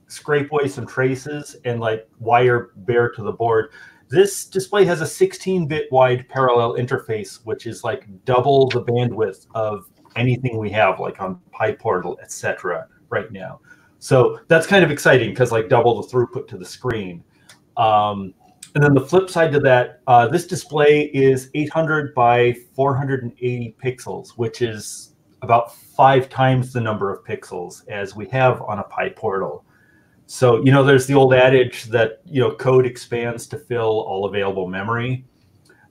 scrape 0.08 0.52
away 0.52 0.68
some 0.68 0.86
traces 0.86 1.56
and 1.64 1.80
like 1.80 2.06
wire 2.20 2.70
bare 2.76 3.08
to 3.10 3.22
the 3.22 3.32
board. 3.32 3.72
This 4.08 4.44
display 4.46 4.84
has 4.84 5.00
a 5.00 5.04
16-bit 5.04 5.90
wide 5.90 6.28
parallel 6.28 6.74
interface, 6.74 7.40
which 7.44 7.66
is 7.66 7.82
like 7.82 8.06
double 8.24 8.68
the 8.68 8.82
bandwidth 8.82 9.46
of 9.54 9.88
anything 10.14 10.58
we 10.58 10.70
have, 10.70 11.00
like 11.00 11.20
on 11.20 11.40
PyPortal, 11.52 12.16
etc. 12.22 12.86
Right 13.10 13.30
now. 13.32 13.60
So 13.98 14.40
that's 14.48 14.66
kind 14.66 14.84
of 14.84 14.90
exciting 14.90 15.30
because 15.30 15.52
like 15.52 15.68
double 15.68 16.00
the 16.00 16.08
throughput 16.08 16.46
to 16.48 16.58
the 16.58 16.64
screen. 16.64 17.24
Um, 17.76 18.34
and 18.74 18.84
then 18.84 18.94
the 18.94 19.00
flip 19.00 19.30
side 19.30 19.52
to 19.52 19.60
that, 19.60 20.02
uh, 20.06 20.28
this 20.28 20.46
display 20.46 21.04
is 21.14 21.50
800 21.54 22.14
by 22.14 22.54
480 22.74 23.74
pixels, 23.82 24.30
which 24.36 24.60
is 24.60 25.14
about 25.42 25.74
five 25.74 26.28
times 26.28 26.72
the 26.72 26.80
number 26.80 27.12
of 27.12 27.24
pixels 27.24 27.88
as 27.88 28.14
we 28.14 28.26
have 28.26 28.60
on 28.62 28.78
a 28.78 28.84
PyPortal. 28.84 29.62
So, 30.26 30.62
you 30.64 30.72
know, 30.72 30.82
there's 30.82 31.06
the 31.06 31.14
old 31.14 31.32
adage 31.34 31.84
that, 31.84 32.20
you 32.24 32.40
know, 32.40 32.52
code 32.54 32.84
expands 32.84 33.46
to 33.48 33.58
fill 33.58 34.00
all 34.08 34.26
available 34.26 34.66
memory. 34.68 35.24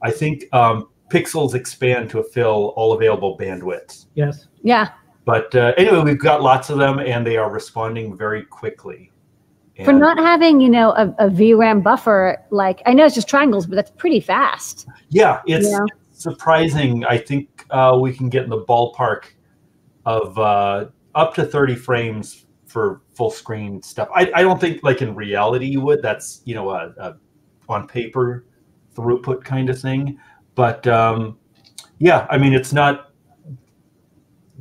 I 0.02 0.12
think 0.12 0.44
um, 0.54 0.90
pixels 1.10 1.54
expand 1.56 2.10
to 2.12 2.22
fill 2.24 2.74
all 2.76 2.94
available 2.94 3.38
bandwidth. 3.38 4.06
Yes. 4.16 4.48
yeah. 4.62 4.90
But 5.24 5.56
uh, 5.56 5.74
anyway, 5.78 6.02
we've 6.04 6.20
got 6.20 6.42
lots 6.42 6.70
of 6.70 6.78
them 6.78 7.00
and 7.00 7.26
they 7.26 7.38
are 7.38 7.50
responding 7.50 8.16
very 8.16 8.44
quickly. 8.44 9.12
For 9.84 9.92
not 9.92 10.18
having, 10.18 10.62
you 10.62 10.70
know, 10.70 10.92
a, 10.92 11.10
a 11.20 11.30
VRAM 11.30 11.84
buffer, 11.84 12.38
like 12.50 12.82
I 12.86 12.94
know 12.94 13.06
it's 13.06 13.16
just 13.16 13.28
triangles, 13.28 13.66
but 13.66 13.76
that's 13.76 13.92
pretty 13.92 14.22
fast. 14.22 14.88
Yeah, 15.10 15.42
it's 15.48 15.68
Yeah. 15.70 15.80
surprising. 16.12 17.04
I 17.04 17.18
think 17.18 17.66
uh, 17.72 17.98
we 18.00 18.14
can 18.14 18.30
get 18.30 18.46
in 18.46 18.50
the 18.50 18.64
ballpark 18.64 19.26
of 20.06 20.38
uh, 20.40 20.86
up 21.14 21.34
to 21.36 21.44
30 21.46 21.76
frames 21.76 22.45
for 22.66 23.02
full 23.14 23.32
screen 23.32 23.82
stuff. 23.82 24.10
I, 24.16 24.32
I 24.36 24.42
don't 24.42 24.60
think 24.60 24.84
like 24.84 25.02
in 25.02 25.16
reality 25.16 25.66
you 25.68 25.82
would. 25.82 26.02
That's 26.02 26.42
you 26.46 26.56
know 26.56 26.70
a, 26.72 26.94
a 26.98 27.16
on 27.70 27.88
paper 27.88 28.46
throughput 28.96 29.44
kind 29.44 29.70
of 29.70 29.80
thing. 29.80 30.18
But 30.56 30.86
um, 30.88 31.38
yeah, 32.00 32.28
I 32.30 32.38
mean 32.38 32.54
it's 32.54 32.74
not 32.74 33.12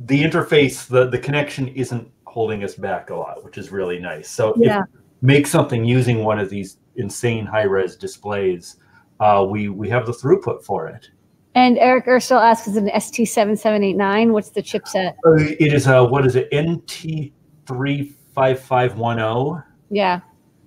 the 0.05 0.21
interface. 0.23 0.87
The 0.87 1.09
the 1.09 1.19
connection 1.19 1.67
isn't 1.69 2.09
holding 2.25 2.63
us 2.63 2.75
back 2.75 3.09
a 3.09 3.15
lot, 3.15 3.43
which 3.43 3.57
is 3.57 3.71
really 3.71 3.99
nice. 3.99 4.29
So 4.29 4.49
if 4.53 4.63
Yeah. 4.63 4.83
make 5.21 5.47
something 5.47 5.85
using 5.85 6.23
one 6.23 6.39
of 6.39 6.49
these 6.49 6.77
insane 6.95 7.45
high 7.45 7.63
res 7.63 7.95
displays, 7.95 8.75
uh, 9.19 9.45
we 9.49 9.69
we 9.69 9.89
have 9.89 10.05
the 10.05 10.11
throughput 10.11 10.63
for 10.63 10.87
it. 10.87 11.09
And 11.55 11.77
Eric 11.77 12.05
Ursel 12.07 12.37
asks, 12.37 12.67
is 12.67 12.75
it 12.75 12.83
an 12.83 12.89
ST7789? 12.89 14.33
What's 14.33 14.49
the 14.49 14.61
chipset? 14.61 15.13
Uh, 15.25 15.35
It 15.37 15.71
is 15.73 15.87
a 15.87 16.03
what 16.03 16.25
is 16.25 16.35
it 16.35 16.49
NT 16.53 17.31
three 17.65 18.13
five 18.33 18.59
five 18.59 18.97
one 18.97 19.17
zero. 19.17 19.63
Yeah. 19.89 20.21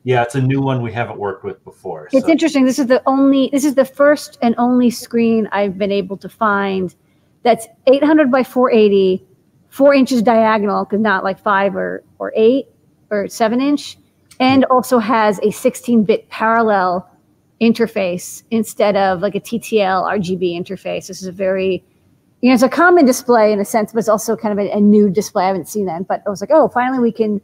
Yeah, 0.04 0.22
it's 0.22 0.34
a 0.34 0.40
new 0.40 0.60
one 0.62 0.80
we 0.80 0.92
haven't 0.92 1.18
worked 1.18 1.44
with 1.44 1.62
before. 1.64 2.08
It's 2.12 2.24
so- 2.24 2.30
interesting. 2.30 2.64
This 2.64 2.78
is 2.78 2.86
the 2.86 3.02
only, 3.06 3.50
this 3.52 3.64
is 3.64 3.74
the 3.74 3.84
first 3.84 4.38
and 4.40 4.54
only 4.56 4.90
screen 4.90 5.48
I've 5.52 5.76
been 5.76 5.92
able 5.92 6.16
to 6.18 6.28
find 6.28 6.94
that's 7.42 7.66
800 7.86 8.30
by 8.30 8.42
480, 8.42 9.24
four 9.68 9.94
inches 9.94 10.22
diagonal, 10.22 10.84
because 10.84 11.00
not 11.00 11.24
like 11.24 11.38
five 11.38 11.76
or, 11.76 12.02
or 12.18 12.32
eight 12.34 12.68
or 13.10 13.28
seven 13.28 13.60
inch, 13.60 13.98
and 14.40 14.64
also 14.66 14.98
has 14.98 15.38
a 15.42 15.50
16 15.50 16.04
bit 16.04 16.28
parallel 16.30 17.08
interface 17.60 18.42
instead 18.50 18.96
of 18.96 19.20
like 19.20 19.34
a 19.34 19.40
TTL 19.40 20.08
RGB 20.08 20.58
interface. 20.58 21.08
This 21.08 21.20
is 21.20 21.26
a 21.26 21.32
very, 21.32 21.84
you 22.40 22.50
know, 22.50 22.54
it's 22.54 22.62
a 22.62 22.68
common 22.68 23.04
display 23.04 23.52
in 23.52 23.60
a 23.60 23.64
sense, 23.64 23.92
but 23.92 23.98
it's 23.98 24.08
also 24.08 24.36
kind 24.36 24.58
of 24.58 24.64
a, 24.64 24.70
a 24.70 24.80
new 24.80 25.10
display. 25.10 25.44
I 25.44 25.48
haven't 25.48 25.68
seen 25.68 25.86
that, 25.86 26.06
but 26.06 26.22
I 26.26 26.30
was 26.30 26.40
like, 26.40 26.50
oh, 26.52 26.68
finally 26.68 27.00
we 27.00 27.12
can 27.12 27.40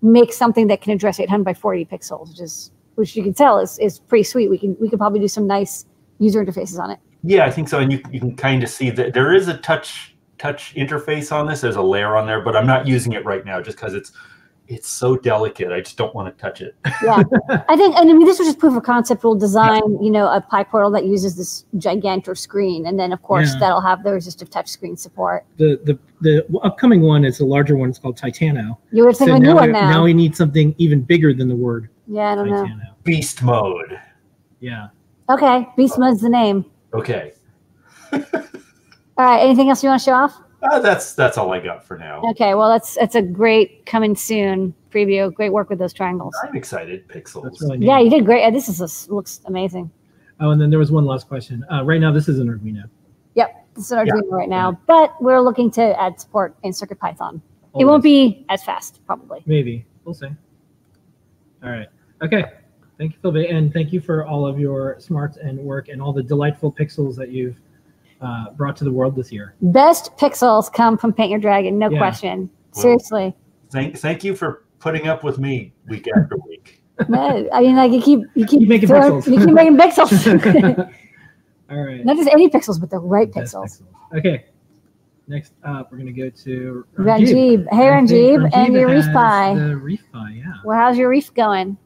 make 0.00 0.32
something 0.32 0.68
that 0.68 0.80
can 0.80 0.92
address 0.92 1.18
800 1.18 1.44
by 1.44 1.54
480 1.54 1.96
pixels, 1.96 2.28
which 2.30 2.40
is 2.40 2.70
which 2.94 3.14
you 3.14 3.22
can 3.22 3.34
tell 3.34 3.58
is, 3.60 3.78
is 3.78 3.98
pretty 3.98 4.24
sweet. 4.24 4.48
We 4.48 4.58
can 4.58 4.76
we 4.80 4.88
could 4.88 4.98
probably 4.98 5.20
do 5.20 5.28
some 5.28 5.46
nice 5.46 5.86
user 6.18 6.44
interfaces 6.44 6.78
on 6.78 6.90
it. 6.90 6.98
Yeah, 7.22 7.46
I 7.46 7.50
think 7.50 7.68
so. 7.68 7.80
And 7.80 7.92
you, 7.92 8.00
you 8.10 8.20
can 8.20 8.36
kind 8.36 8.62
of 8.62 8.68
see 8.68 8.90
that 8.90 9.14
there 9.14 9.34
is 9.34 9.48
a 9.48 9.56
touch 9.58 10.14
touch 10.38 10.74
interface 10.74 11.32
on 11.32 11.46
this. 11.46 11.60
There's 11.60 11.76
a 11.76 11.82
layer 11.82 12.16
on 12.16 12.26
there, 12.26 12.40
but 12.40 12.56
I'm 12.56 12.66
not 12.66 12.86
using 12.86 13.12
it 13.12 13.24
right 13.24 13.44
now 13.44 13.60
just 13.60 13.76
because 13.76 13.94
it's 13.94 14.12
it's 14.68 14.88
so 14.88 15.16
delicate. 15.16 15.72
I 15.72 15.80
just 15.80 15.96
don't 15.96 16.14
want 16.14 16.34
to 16.34 16.40
touch 16.40 16.60
it. 16.60 16.76
Yeah, 17.02 17.22
I 17.68 17.74
think, 17.76 17.96
and 17.96 18.08
I 18.10 18.12
mean, 18.12 18.26
this 18.26 18.38
was 18.38 18.46
just 18.48 18.58
proof 18.58 18.76
of 18.76 18.82
concept. 18.82 19.24
We'll 19.24 19.34
design, 19.34 19.80
you 20.02 20.10
know, 20.10 20.26
a 20.26 20.40
PyPortal 20.40 20.92
that 20.92 21.06
uses 21.06 21.36
this 21.36 21.64
gigantic 21.78 22.36
screen, 22.36 22.86
and 22.86 22.98
then 22.98 23.12
of 23.12 23.22
course 23.22 23.50
Yeah. 23.54 23.60
that'll 23.60 23.80
have 23.80 24.04
the 24.04 24.12
resistive 24.12 24.50
touch 24.50 24.68
screen 24.68 24.96
support. 24.96 25.46
The 25.56 25.80
the 25.84 25.98
the 26.20 26.58
upcoming 26.62 27.00
one 27.00 27.24
is 27.24 27.40
a 27.40 27.46
larger 27.46 27.76
one. 27.76 27.88
It's 27.88 27.98
called 27.98 28.18
Titano. 28.18 28.76
You 28.92 29.06
would 29.06 29.16
think 29.16 29.30
a 29.30 29.38
new 29.38 29.48
now, 29.48 29.54
one 29.56 29.66
we- 29.68 29.72
now. 29.72 29.90
now 29.90 30.04
we 30.04 30.12
need 30.14 30.36
something 30.36 30.74
even 30.78 31.00
bigger 31.02 31.32
than 31.32 31.48
the 31.48 31.56
word 31.56 31.88
yeah, 32.06 32.32
I 32.32 32.34
don't 32.34 32.50
know. 32.50 32.64
Titano. 32.64 32.94
Beast 33.04 33.42
mode. 33.42 33.98
Yeah. 34.60 34.88
Okay, 35.30 35.66
Beast 35.76 35.98
Mode's 35.98 36.20
the 36.22 36.28
name. 36.30 36.64
Okay. 36.94 37.32
All 38.12 38.20
right, 39.24 39.40
anything 39.40 39.68
else 39.68 39.82
you 39.82 39.88
want 39.90 40.00
to 40.00 40.04
show 40.04 40.12
off? 40.14 40.40
Uh, 40.62 40.80
that's 40.80 41.14
that's 41.14 41.38
all 41.38 41.52
I 41.52 41.60
got 41.60 41.84
for 41.84 41.96
now. 41.98 42.22
Okay, 42.30 42.54
well 42.54 42.68
that's 42.68 42.96
that's 42.96 43.14
a 43.14 43.22
great 43.22 43.86
coming 43.86 44.16
soon 44.16 44.74
preview. 44.90 45.32
Great 45.32 45.52
work 45.52 45.70
with 45.70 45.78
those 45.78 45.92
triangles. 45.92 46.34
I'm 46.42 46.56
excited. 46.56 47.06
Pixels. 47.08 47.44
That's 47.44 47.62
really. 47.62 47.78
Yeah, 47.78 48.00
you 48.00 48.10
did 48.10 48.24
great. 48.24 48.44
Uh, 48.44 48.50
This 48.50 48.68
is 48.68 48.78
this 48.78 49.08
looks 49.08 49.40
amazing. 49.46 49.90
Oh, 50.40 50.50
and 50.50 50.60
then 50.60 50.70
there 50.70 50.78
was 50.78 50.90
one 50.90 51.04
last 51.04 51.28
question. 51.28 51.64
Uh, 51.70 51.84
right 51.84 52.00
now, 52.00 52.12
this 52.12 52.28
is 52.28 52.38
an 52.38 52.48
Arduino. 52.48 52.84
Yep, 53.34 53.66
this 53.74 53.84
is 53.86 53.92
our 53.92 54.04
Yeah. 54.04 54.12
dream 54.12 54.32
right 54.32 54.48
now, 54.48 54.78
but 54.86 55.20
we're 55.22 55.40
looking 55.40 55.70
to 55.72 56.00
add 56.00 56.20
support 56.20 56.56
in 56.64 56.72
CircuitPython. 56.72 57.40
It 57.78 57.84
won't 57.84 58.02
be 58.02 58.44
as 58.48 58.64
fast, 58.64 59.00
probably. 59.06 59.42
Maybe. 59.46 59.84
We'll 60.04 60.14
see. 60.14 60.26
All 61.62 61.70
right. 61.70 61.88
Okay. 62.22 62.44
Thank 62.98 63.12
you, 63.12 63.18
Phil 63.22 63.30
B. 63.30 63.46
And 63.46 63.72
thank 63.72 63.92
you 63.92 64.00
for 64.00 64.26
all 64.26 64.44
of 64.46 64.58
your 64.58 64.96
smarts 64.98 65.36
and 65.36 65.56
work 65.58 65.88
and 65.88 66.02
all 66.02 66.12
the 66.12 66.22
delightful 66.22 66.72
pixels 66.72 67.14
that 67.16 67.28
you've 67.30 67.60
uh, 68.20 68.50
brought 68.50 68.76
to 68.76 68.84
the 68.84 68.92
world 68.92 69.14
this 69.16 69.30
year. 69.32 69.54
Best 69.62 70.16
pixels 70.16 70.72
come 70.72 70.98
from 70.98 71.12
Paint 71.12 71.30
Your 71.30 71.38
Dragon, 71.40 71.78
no 71.78 71.90
Yeah. 71.90 71.98
question. 71.98 72.50
Well- 72.74 72.82
Seriously. 72.82 73.36
Thank 73.70 73.98
thank 73.98 74.24
you 74.24 74.34
for 74.34 74.64
putting 74.78 75.08
up 75.08 75.22
with 75.24 75.38
me 75.38 75.72
week 75.88 76.06
after 76.16 76.36
week. 76.46 76.82
No, 77.08 77.48
I 77.52 77.60
mean, 77.60 77.76
like 77.76 77.92
you 77.92 78.02
keep 78.02 78.20
you 78.34 78.44
keep, 78.44 78.58
Keep 78.60 78.68
making 78.68 78.88
throwing- 78.88 79.22
pixels. 79.22 79.32
You 79.32 79.46
keep 79.46 79.54
making 79.54 79.76
pixels. 79.76 80.90
all 81.70 81.78
right. 81.78 82.04
Not 82.04 82.16
just 82.16 82.28
any 82.30 82.48
pixels, 82.48 82.80
but 82.80 82.90
the 82.90 82.98
right 82.98 83.32
Best 83.32 83.54
pixels. 83.54 83.82
Okay. 84.16 84.46
Next 85.28 85.52
up, 85.62 85.92
we're 85.92 85.98
going 85.98 86.12
to 86.12 86.20
go 86.20 86.30
to 86.30 86.84
Ranjib. 86.96 87.66
Hey, 87.70 87.88
I 87.88 87.90
Ranjib, 87.92 88.50
and 88.54 88.72
your 88.74 88.88
reef 88.88 89.04
has 89.04 89.12
pie. 89.12 89.54
The 89.54 89.76
reef 89.76 90.02
pie, 90.10 90.32
yeah. 90.38 90.54
Well, 90.64 90.76
how's 90.76 90.96
your 90.98 91.10
reef 91.10 91.32
going? 91.34 91.76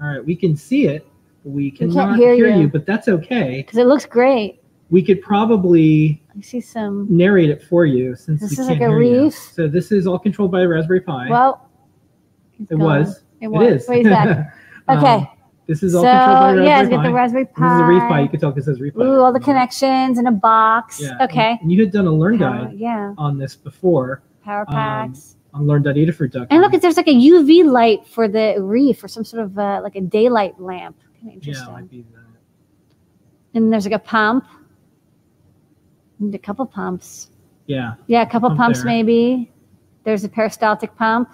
All 0.00 0.06
right. 0.08 0.24
We 0.24 0.36
can 0.36 0.56
see 0.56 0.86
it. 0.86 1.06
We 1.44 1.70
can't 1.70 1.90
cannot 1.90 2.18
hear 2.18 2.34
hear, 2.34 2.48
you. 2.50 2.62
you, 2.62 2.68
but 2.68 2.84
that's 2.86 3.08
okay. 3.08 3.62
Because 3.62 3.78
it 3.78 3.86
looks 3.86 4.04
great. 4.04 4.60
We 4.90 5.02
could 5.02 5.20
probably 5.20 6.22
I 6.36 6.40
see 6.42 6.60
some. 6.60 7.06
narrate 7.10 7.50
it 7.50 7.62
for 7.62 7.86
you 7.86 8.14
since 8.14 8.40
This 8.40 8.50
we 8.50 8.62
is 8.62 8.68
can't 8.68 8.80
like 8.80 8.88
a 8.88 8.90
hear 8.92 9.02
you. 9.02 9.22
reef? 9.24 9.34
So 9.34 9.66
this 9.68 9.90
is 9.90 10.06
all 10.06 10.18
controlled 10.18 10.52
by 10.52 10.62
a 10.62 10.68
Raspberry 10.68 11.00
Pi. 11.00 11.28
Well, 11.28 11.68
it 12.60 12.68
gone. 12.68 12.78
was. 12.80 13.18
It 13.40 13.46
It 13.46 13.48
was. 13.48 13.82
is. 13.82 13.88
Wait, 13.88 13.98
he's 13.98 14.08
back. 14.08 14.52
Um, 14.88 14.98
Okay. 14.98 15.28
this 15.66 15.82
is 15.82 15.96
all 15.96 16.04
so 16.04 16.08
controlled 16.08 16.28
by 16.28 16.46
Raspberry 16.54 16.66
yeah, 16.68 16.80
it's 16.82 16.88
Pi. 16.90 16.96
got 16.96 17.02
the 17.02 17.12
Raspberry 17.12 17.44
Pi. 17.46 17.68
This 17.68 17.74
is 17.74 17.80
a 17.80 17.84
reef 17.86 18.02
pie. 18.02 18.20
You 18.20 18.28
can 18.28 18.38
tell 18.40 18.50
because 18.52 18.68
it 18.68 18.70
says 18.70 18.80
reef 18.80 18.94
pie. 18.94 19.02
Ooh, 19.02 19.18
all 19.20 19.32
the 19.32 19.40
connections 19.40 20.18
in 20.20 20.28
a 20.28 20.30
box. 20.32 21.00
Yeah. 21.00 21.18
Okay. 21.24 21.58
And 21.60 21.72
you 21.72 21.80
had 21.80 21.90
done 21.92 22.06
a 22.06 22.12
learn 22.12 22.38
Power- 22.38 22.66
guide 22.66 22.74
yeah. 22.78 23.12
on 23.18 23.36
this 23.36 23.56
before 23.56 24.22
Power 24.44 24.60
Um, 24.68 24.74
packs. 24.74 25.34
on 25.52 25.66
learn.adafruit.com. 25.66 26.46
and 26.50 26.60
look, 26.62 26.80
there's 26.80 26.96
like 26.96 27.08
a 27.08 27.14
UV 27.14 27.64
light 27.68 28.06
for 28.06 28.28
the 28.28 28.54
reef 28.60 29.02
or 29.02 29.08
some 29.08 29.24
sort 29.24 29.42
of 29.42 29.58
uh, 29.58 29.80
like 29.82 29.96
a 29.96 30.00
daylight 30.00 30.60
lamp. 30.60 30.96
Kind 31.00 31.16
of 31.18 31.24
yeah, 31.26 31.32
interesting. 31.34 31.68
it 31.68 31.72
might 31.72 31.90
be 31.90 32.02
that. 32.14 32.20
and 33.54 33.72
there's 33.72 33.86
like 33.86 33.94
a 33.94 33.98
pump. 33.98 34.44
A 36.32 36.38
couple 36.38 36.64
pumps. 36.66 37.30
Yeah. 37.66 37.94
Yeah, 38.06 38.22
a 38.22 38.26
couple 38.26 38.48
Pump 38.50 38.58
pumps 38.60 38.78
there. 38.78 38.86
maybe. 38.86 39.50
There's 40.04 40.24
a 40.24 40.28
peristaltic 40.28 40.94
pump. 40.96 41.30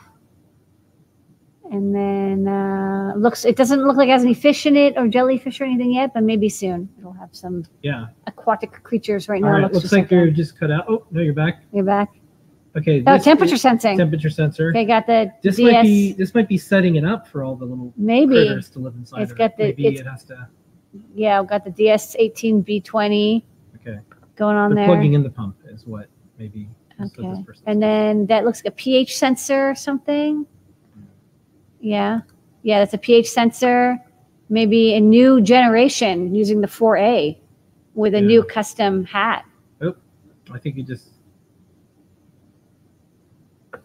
And 1.70 1.94
then 1.94 2.48
uh, 2.48 3.14
looks 3.16 3.44
it 3.46 3.56
doesn't 3.56 3.82
look 3.86 3.96
like 3.96 4.08
it 4.08 4.12
has 4.12 4.22
any 4.24 4.34
fish 4.34 4.66
in 4.66 4.76
it 4.76 4.94
or 4.98 5.08
jellyfish 5.08 5.60
or 5.60 5.64
anything 5.64 5.92
yet, 5.94 6.12
but 6.12 6.22
maybe 6.22 6.48
soon 6.50 6.88
it'll 6.98 7.12
have 7.14 7.30
some 7.32 7.64
Yeah. 7.82 8.06
aquatic 8.26 8.82
creatures. 8.82 9.28
Right 9.28 9.42
All 9.42 9.48
now, 9.50 9.56
it 9.56 9.62
right. 9.62 9.62
looks, 9.72 9.74
Looks 9.84 9.92
like 9.92 10.02
like 10.02 10.10
you're 10.10 10.26
that. 10.26 10.32
just 10.32 10.58
cut 10.58 10.70
out. 10.70 10.84
Oh, 10.88 11.06
no, 11.10 11.20
you're 11.22 11.32
back. 11.32 11.62
you're 11.72 11.84
back. 11.84 12.10
Okay. 12.76 13.02
Oh, 13.06 13.16
temperature 13.18 13.56
sensing. 13.56 13.96
Temperature 13.96 14.28
sensor. 14.30 14.70
Okay, 14.70 14.84
got 14.84 15.06
the 15.06 15.30
This 15.42 15.56
DS. 15.56 15.72
might 15.72 15.82
be 15.82 16.12
this 16.14 16.34
might 16.34 16.48
be 16.48 16.58
setting 16.58 16.96
it 16.96 17.04
up 17.04 17.26
for 17.28 17.42
all 17.44 17.54
the 17.56 17.64
little 17.66 17.92
maybe 17.96 18.34
critters 18.46 18.68
to 18.70 18.78
live 18.78 18.94
inside. 18.96 19.22
It's 19.22 19.32
got 19.32 19.52
it. 19.52 19.56
the- 19.76 19.82
Maybe 19.82 19.86
it 19.98 20.06
has 20.06 20.24
to. 20.24 20.48
yeah, 21.14 21.38
I've 21.38 21.48
got 21.48 21.64
the 21.64 21.70
DS18B20 21.70 23.36
Okay. 23.36 23.46
Going 24.36 24.56
on 24.56 24.70
the 24.70 24.76
there. 24.76 24.86
plugging 24.86 25.12
in 25.14 25.22
the 25.22 25.30
pump 25.30 25.56
is 25.68 25.86
what 25.86 26.08
maybe. 26.38 26.68
is 26.98 26.98
what 26.98 27.16
this 27.16 27.18
Okay. 27.18 27.42
person's 27.44 27.64
And 27.66 27.82
then 27.82 28.26
that 28.26 28.44
looks 28.44 28.64
like 28.64 28.72
a 28.72 28.76
pH 28.76 29.16
sensor 29.16 29.70
or 29.70 29.74
something. 29.74 30.46
Yeah. 31.80 32.20
Yeah, 32.62 32.78
that's 32.78 32.94
a 32.94 32.98
pH 32.98 33.28
sensor. 33.30 33.98
Maybe 34.48 34.94
a 34.94 35.00
new 35.00 35.40
generation 35.40 36.34
using 36.34 36.60
the 36.60 36.66
4A 36.68 37.38
with 37.94 38.14
a 38.14 38.20
new 38.20 38.42
custom 38.44 39.04
hat. 39.04 39.44
I 40.52 40.58
think 40.58 40.76
you 40.76 40.82
just. 40.82 41.08
on 43.74 43.80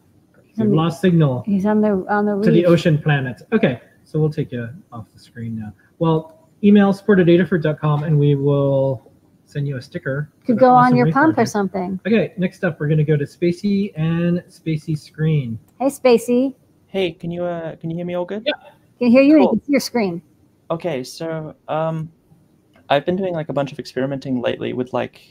You've 0.56 0.70
the- 0.70 0.76
lost 0.76 1.02
signal 1.02 1.44
He's 1.46 1.66
on 1.66 1.82
the 1.82 2.04
on 2.10 2.26
the 2.26 2.42
to 2.42 2.52
the 2.52 2.62
reef. 2.62 2.68
ocean 2.68 2.98
planets. 2.98 3.44
Okay, 3.54 3.80
so 4.04 4.20
we'll 4.20 4.30
take 4.32 4.52
you 4.52 4.68
off 4.92 5.06
the 5.14 5.20
screen 5.20 5.58
now. 5.58 5.72
Well, 6.00 6.50
email 6.64 6.92
support 6.94 7.20
at 7.20 7.28
adafruit.com 7.28 8.04
and 8.04 8.18
we 8.20 8.36
will 8.36 9.07
send 9.48 9.68
you 9.68 9.78
a 9.78 9.82
sticker. 9.82 10.30
Could 10.46 10.58
the 10.58 10.60
go 10.60 10.70
on 10.72 10.96
your 10.96 11.06
reef 11.06 11.14
pump 11.16 11.38
or 11.38 11.46
something. 11.46 12.00
Okay, 12.06 12.34
next 12.38 12.64
up, 12.64 12.80
we're 12.80 12.88
going 12.88 13.00
to 13.00 13.04
go 13.04 13.18
to 13.18 13.24
Spacey 13.24 13.94
and 13.96 14.40
Spacey 14.50 14.98
Screen. 14.98 15.58
Hey, 15.80 15.88
Spacey. 15.88 16.54
Hey, 16.88 17.12
can 17.12 17.32
you 17.32 17.44
uh 17.44 17.76
can 17.76 17.90
you 17.90 17.98
hear 17.98 18.06
me 18.06 18.14
all 18.14 18.26
good? 18.26 18.44
Yeah. 18.46 18.54
Can 19.00 19.12
hear 19.12 19.22
you 19.22 19.36
and 19.36 19.44
you 19.44 19.50
can 19.50 19.64
see 19.64 19.72
your 19.74 19.82
screen. 19.82 20.22
Okay, 20.72 21.04
so 21.04 21.56
um 21.68 22.12
I've 22.90 23.06
been 23.06 23.18
doing 23.18 23.34
like 23.34 23.50
a 23.50 23.54
bunch 23.54 23.74
of 23.74 23.80
experimenting 23.80 24.42
lately 24.42 24.72
with 24.72 24.94
like 24.94 25.22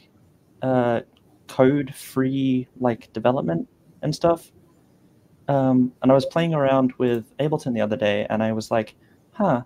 uh 0.60 1.00
code 1.48 1.94
free 1.94 2.68
like 2.78 3.10
development 3.14 3.68
and 4.02 4.14
stuff. 4.14 4.52
Um 5.48 5.92
and 6.02 6.12
I 6.12 6.14
was 6.14 6.26
playing 6.26 6.52
around 6.52 6.92
with 6.98 7.24
Ableton 7.38 7.72
the 7.72 7.80
other 7.80 7.96
day 7.96 8.26
and 8.28 8.42
I 8.42 8.52
was 8.52 8.70
like, 8.70 8.94
huh, 9.32 9.62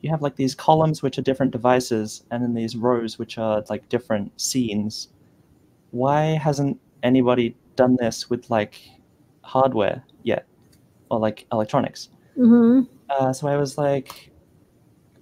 you 0.00 0.10
have 0.10 0.22
like 0.22 0.36
these 0.36 0.54
columns 0.54 1.02
which 1.02 1.18
are 1.18 1.22
different 1.22 1.52
devices 1.52 2.24
and 2.30 2.42
then 2.42 2.54
these 2.54 2.76
rows 2.76 3.18
which 3.18 3.38
are 3.38 3.62
like 3.68 3.88
different 3.88 4.38
scenes. 4.40 5.08
Why 5.90 6.38
hasn't 6.38 6.80
anybody 7.02 7.56
done 7.76 7.96
this 7.96 8.30
with 8.30 8.48
like 8.50 8.80
hardware 9.42 10.04
yet? 10.22 10.46
Or 11.10 11.18
like 11.18 11.46
electronics? 11.52 12.08
Mm-hmm. 12.38 12.82
Uh, 13.10 13.32
so 13.32 13.48
I 13.48 13.56
was 13.56 13.76
like 13.76 14.30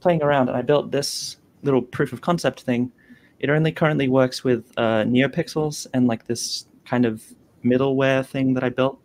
playing 0.01 0.23
around, 0.23 0.49
and 0.49 0.57
I 0.57 0.63
built 0.63 0.91
this 0.91 1.37
little 1.63 1.83
proof 1.83 2.13
of 2.13 2.21
concept 2.21 2.61
thing. 2.61 2.93
It 3.41 3.51
only 3.51 3.73
currently 3.73 4.09
works 4.09 4.45
with 4.45 4.71
uh, 4.77 5.05
NeoPixels 5.05 5.87
and 5.95 6.07
like 6.07 6.27
this 6.27 6.67
kind 6.85 7.07
of 7.07 7.23
middleware 7.65 8.25
thing 8.25 8.55
that 8.55 8.65
I 8.65 8.69
built. 8.69 9.01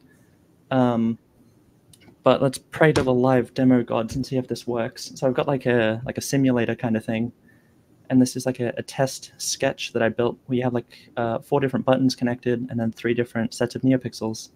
Um, 0.71 1.17
but 2.23 2.41
let's 2.41 2.57
pray 2.57 2.93
to 2.93 3.03
the 3.03 3.13
live 3.13 3.53
demo 3.53 3.83
gods 3.83 4.15
and 4.15 4.25
see 4.25 4.37
if 4.37 4.47
this 4.47 4.65
works. 4.65 5.11
So 5.15 5.27
I've 5.27 5.33
got 5.33 5.47
like 5.47 5.65
a 5.65 6.01
like 6.05 6.17
a 6.17 6.21
simulator 6.21 6.75
kind 6.75 6.97
of 6.97 7.05
thing, 7.05 7.31
and 8.09 8.21
this 8.21 8.35
is 8.35 8.45
like 8.45 8.59
a, 8.59 8.73
a 8.77 8.83
test 8.83 9.33
sketch 9.37 9.93
that 9.93 10.01
I 10.01 10.09
built 10.09 10.37
where 10.45 10.57
you 10.57 10.63
have 10.63 10.73
like 10.73 11.11
uh, 11.17 11.39
four 11.39 11.59
different 11.59 11.85
buttons 11.85 12.15
connected 12.15 12.67
and 12.69 12.79
then 12.79 12.91
three 12.91 13.13
different 13.13 13.53
sets 13.53 13.75
of 13.75 13.81
NeoPixels 13.81 14.49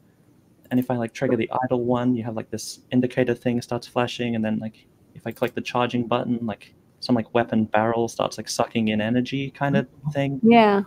and 0.72 0.80
if 0.80 0.92
I 0.92 0.98
like 0.98 1.14
trigger 1.14 1.36
the 1.36 1.50
idle 1.64 1.84
one, 1.84 2.16
you 2.16 2.24
have 2.24 2.36
like 2.36 2.50
this 2.50 2.80
indicator 2.92 3.34
thing 3.34 3.62
starts 3.62 3.88
flashing, 3.88 4.36
and 4.36 4.44
then 4.44 4.60
like 4.60 4.86
if 5.16 5.26
I 5.26 5.32
click 5.32 5.56
the 5.56 5.62
charging 5.62 6.08
button, 6.08 6.46
like 6.46 6.74
some 7.00 7.16
like 7.16 7.34
weapon 7.34 7.66
barrel 7.66 8.08
starts 8.08 8.38
like 8.38 8.50
sucking 8.50 8.90
in 8.90 9.02
energy 9.02 9.52
kind 9.52 9.78
of 9.78 9.88
thing. 10.12 10.40
Yeah. 10.44 10.84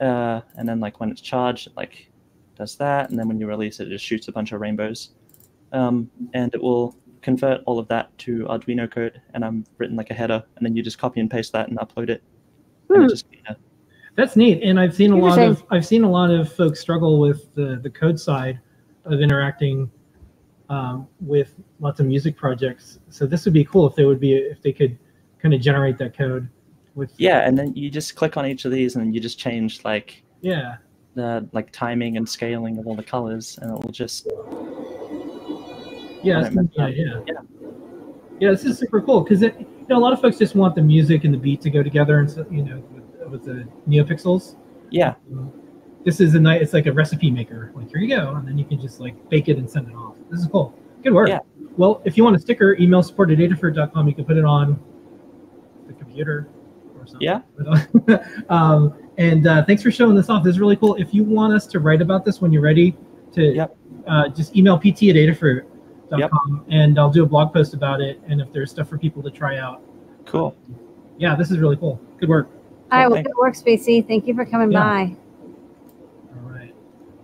Uh, 0.00 0.40
and 0.56 0.68
then 0.68 0.80
like 0.80 1.00
when 1.00 1.10
it's 1.10 1.20
charged, 1.20 1.68
it 1.68 1.76
like 1.76 2.10
does 2.56 2.76
that, 2.76 3.10
and 3.10 3.18
then 3.18 3.28
when 3.28 3.38
you 3.38 3.46
release 3.46 3.80
it, 3.80 3.88
it 3.88 3.90
just 3.90 4.04
shoots 4.04 4.28
a 4.28 4.32
bunch 4.32 4.52
of 4.52 4.60
rainbows. 4.60 5.10
Um, 5.72 6.10
and 6.34 6.52
it 6.54 6.62
will 6.62 6.96
convert 7.22 7.60
all 7.66 7.78
of 7.78 7.86
that 7.88 8.16
to 8.18 8.44
Arduino 8.48 8.90
code, 8.90 9.20
and 9.34 9.44
I'm 9.44 9.64
written 9.78 9.96
like 9.96 10.10
a 10.10 10.14
header, 10.14 10.42
and 10.56 10.64
then 10.66 10.74
you 10.76 10.82
just 10.82 10.98
copy 10.98 11.20
and 11.20 11.30
paste 11.30 11.52
that 11.52 11.68
and 11.68 11.78
upload 11.78 12.08
it. 12.08 12.22
And 12.88 12.98
Hmm. 12.98 13.04
it 13.04 13.10
just 13.10 13.30
kinda- 13.30 13.56
That's 14.16 14.36
neat, 14.36 14.62
and 14.62 14.78
I've 14.80 14.94
seen 14.94 15.12
a 15.12 15.16
lot 15.16 15.38
of 15.38 15.64
I've 15.70 15.86
seen 15.86 16.02
a 16.02 16.10
lot 16.10 16.30
of 16.30 16.52
folks 16.52 16.80
struggle 16.80 17.20
with 17.20 17.54
the 17.54 17.78
the 17.82 17.90
code 17.90 18.18
side 18.18 18.58
of 19.04 19.20
interacting 19.20 19.90
um, 20.68 21.06
with 21.20 21.54
lots 21.80 22.00
of 22.00 22.06
music 22.06 22.36
projects. 22.36 22.98
So 23.08 23.26
this 23.26 23.44
would 23.44 23.54
be 23.54 23.64
cool 23.64 23.86
if 23.86 23.94
they 23.94 24.04
would 24.04 24.20
be 24.20 24.34
if 24.34 24.60
they 24.62 24.72
could 24.72 24.98
kind 25.40 25.54
of 25.54 25.60
generate 25.60 25.96
that 25.98 26.16
code 26.16 26.48
with 26.96 27.12
yeah, 27.18 27.46
and 27.46 27.56
then 27.56 27.74
you 27.74 27.88
just 27.90 28.16
click 28.16 28.36
on 28.36 28.44
each 28.46 28.64
of 28.64 28.72
these, 28.72 28.96
and 28.96 29.14
you 29.14 29.20
just 29.20 29.38
change 29.38 29.84
like 29.84 30.22
yeah 30.42 30.76
the 31.14 31.48
like 31.52 31.70
timing 31.72 32.16
and 32.16 32.28
scaling 32.28 32.78
of 32.78 32.86
all 32.86 32.94
the 32.96 33.02
colors, 33.02 33.58
and 33.62 33.70
it 33.70 33.84
will 33.84 33.92
just 33.92 34.26
yeah 36.22 36.38
I 36.38 36.42
that's, 36.42 36.54
don't 36.54 36.70
yeah, 36.74 36.86
yeah 36.88 37.20
Yeah. 37.26 37.32
yeah 38.40 38.50
this 38.50 38.64
is 38.64 38.78
super 38.78 39.00
cool 39.00 39.20
because 39.22 39.42
you 39.42 39.66
know 39.88 39.96
a 39.96 40.00
lot 40.00 40.12
of 40.12 40.20
folks 40.20 40.38
just 40.38 40.54
want 40.54 40.74
the 40.74 40.82
music 40.82 41.24
and 41.24 41.32
the 41.34 41.38
beat 41.38 41.60
to 41.62 41.70
go 41.70 41.82
together 41.82 42.18
and 42.20 42.30
so 42.30 42.46
you 42.50 42.62
know 42.62 42.82
with, 42.92 43.30
with 43.30 43.44
the 43.44 43.66
neopixels. 43.88 44.56
yeah. 44.90 45.14
This 46.02 46.18
is 46.18 46.34
a 46.34 46.40
nice 46.40 46.62
it's 46.62 46.72
like 46.72 46.86
a 46.86 46.92
recipe 46.92 47.30
maker. 47.30 47.72
Like 47.74 47.90
here 47.90 47.98
you 47.98 48.08
go, 48.16 48.34
and 48.34 48.48
then 48.48 48.56
you 48.56 48.64
can 48.64 48.80
just 48.80 49.00
like 49.00 49.14
bake 49.28 49.48
it 49.50 49.58
and 49.58 49.68
send 49.68 49.86
it 49.88 49.94
off. 49.94 50.16
This 50.30 50.40
is 50.40 50.46
cool. 50.46 50.72
Good 51.04 51.12
work. 51.12 51.28
Yeah. 51.28 51.40
Well, 51.76 52.00
if 52.06 52.16
you 52.16 52.24
want 52.24 52.36
a 52.36 52.38
sticker, 52.38 52.74
email 52.80 53.02
support 53.02 53.30
at 53.30 53.36
adafruit.com. 53.36 54.08
You 54.08 54.14
can 54.14 54.24
put 54.24 54.38
it 54.38 54.46
on 54.46 54.80
the 55.86 55.92
computer 55.92 56.48
or 56.98 57.06
something. 57.06 57.20
Yeah. 57.28 57.42
um, 58.48 58.94
and 59.18 59.46
uh, 59.46 59.62
thanks 59.66 59.82
for 59.82 59.90
showing 59.90 60.14
this 60.16 60.30
off. 60.30 60.42
This 60.42 60.54
is 60.54 60.60
really 60.60 60.76
cool. 60.76 60.94
If 60.94 61.12
you 61.12 61.22
want 61.22 61.52
us 61.52 61.66
to 61.66 61.80
write 61.80 62.00
about 62.00 62.24
this 62.24 62.40
when 62.40 62.50
you're 62.50 62.62
ready 62.62 62.96
to 63.34 63.42
Yep. 63.54 63.76
uh, 64.06 64.28
just 64.30 64.56
email 64.56 64.78
pt 64.78 65.02
at 65.04 65.16
adafruit.com 66.10 66.64
and 66.70 66.98
I'll 66.98 67.10
do 67.10 67.22
a 67.22 67.26
blog 67.26 67.52
post 67.52 67.74
about 67.74 68.00
it. 68.00 68.20
And 68.28 68.40
if 68.40 68.52
there's 68.52 68.70
stuff 68.70 68.88
for 68.88 68.98
people 68.98 69.22
to 69.22 69.30
try 69.30 69.58
out. 69.58 69.82
Cool. 70.26 70.56
Yeah, 71.18 71.34
this 71.34 71.50
is 71.50 71.58
really 71.58 71.76
cool. 71.76 72.00
Good 72.18 72.28
work. 72.28 72.48
All 72.92 72.98
right, 72.98 73.06
well, 73.06 73.16
thanks. 73.16 73.28
good 73.28 73.36
work, 73.38 73.54
Spacey. 73.54 74.06
Thank 74.06 74.26
you 74.26 74.34
for 74.34 74.44
coming 74.44 74.72
Yeah. 74.72 74.80
by. 74.80 75.16
All 76.36 76.50
right. 76.50 76.74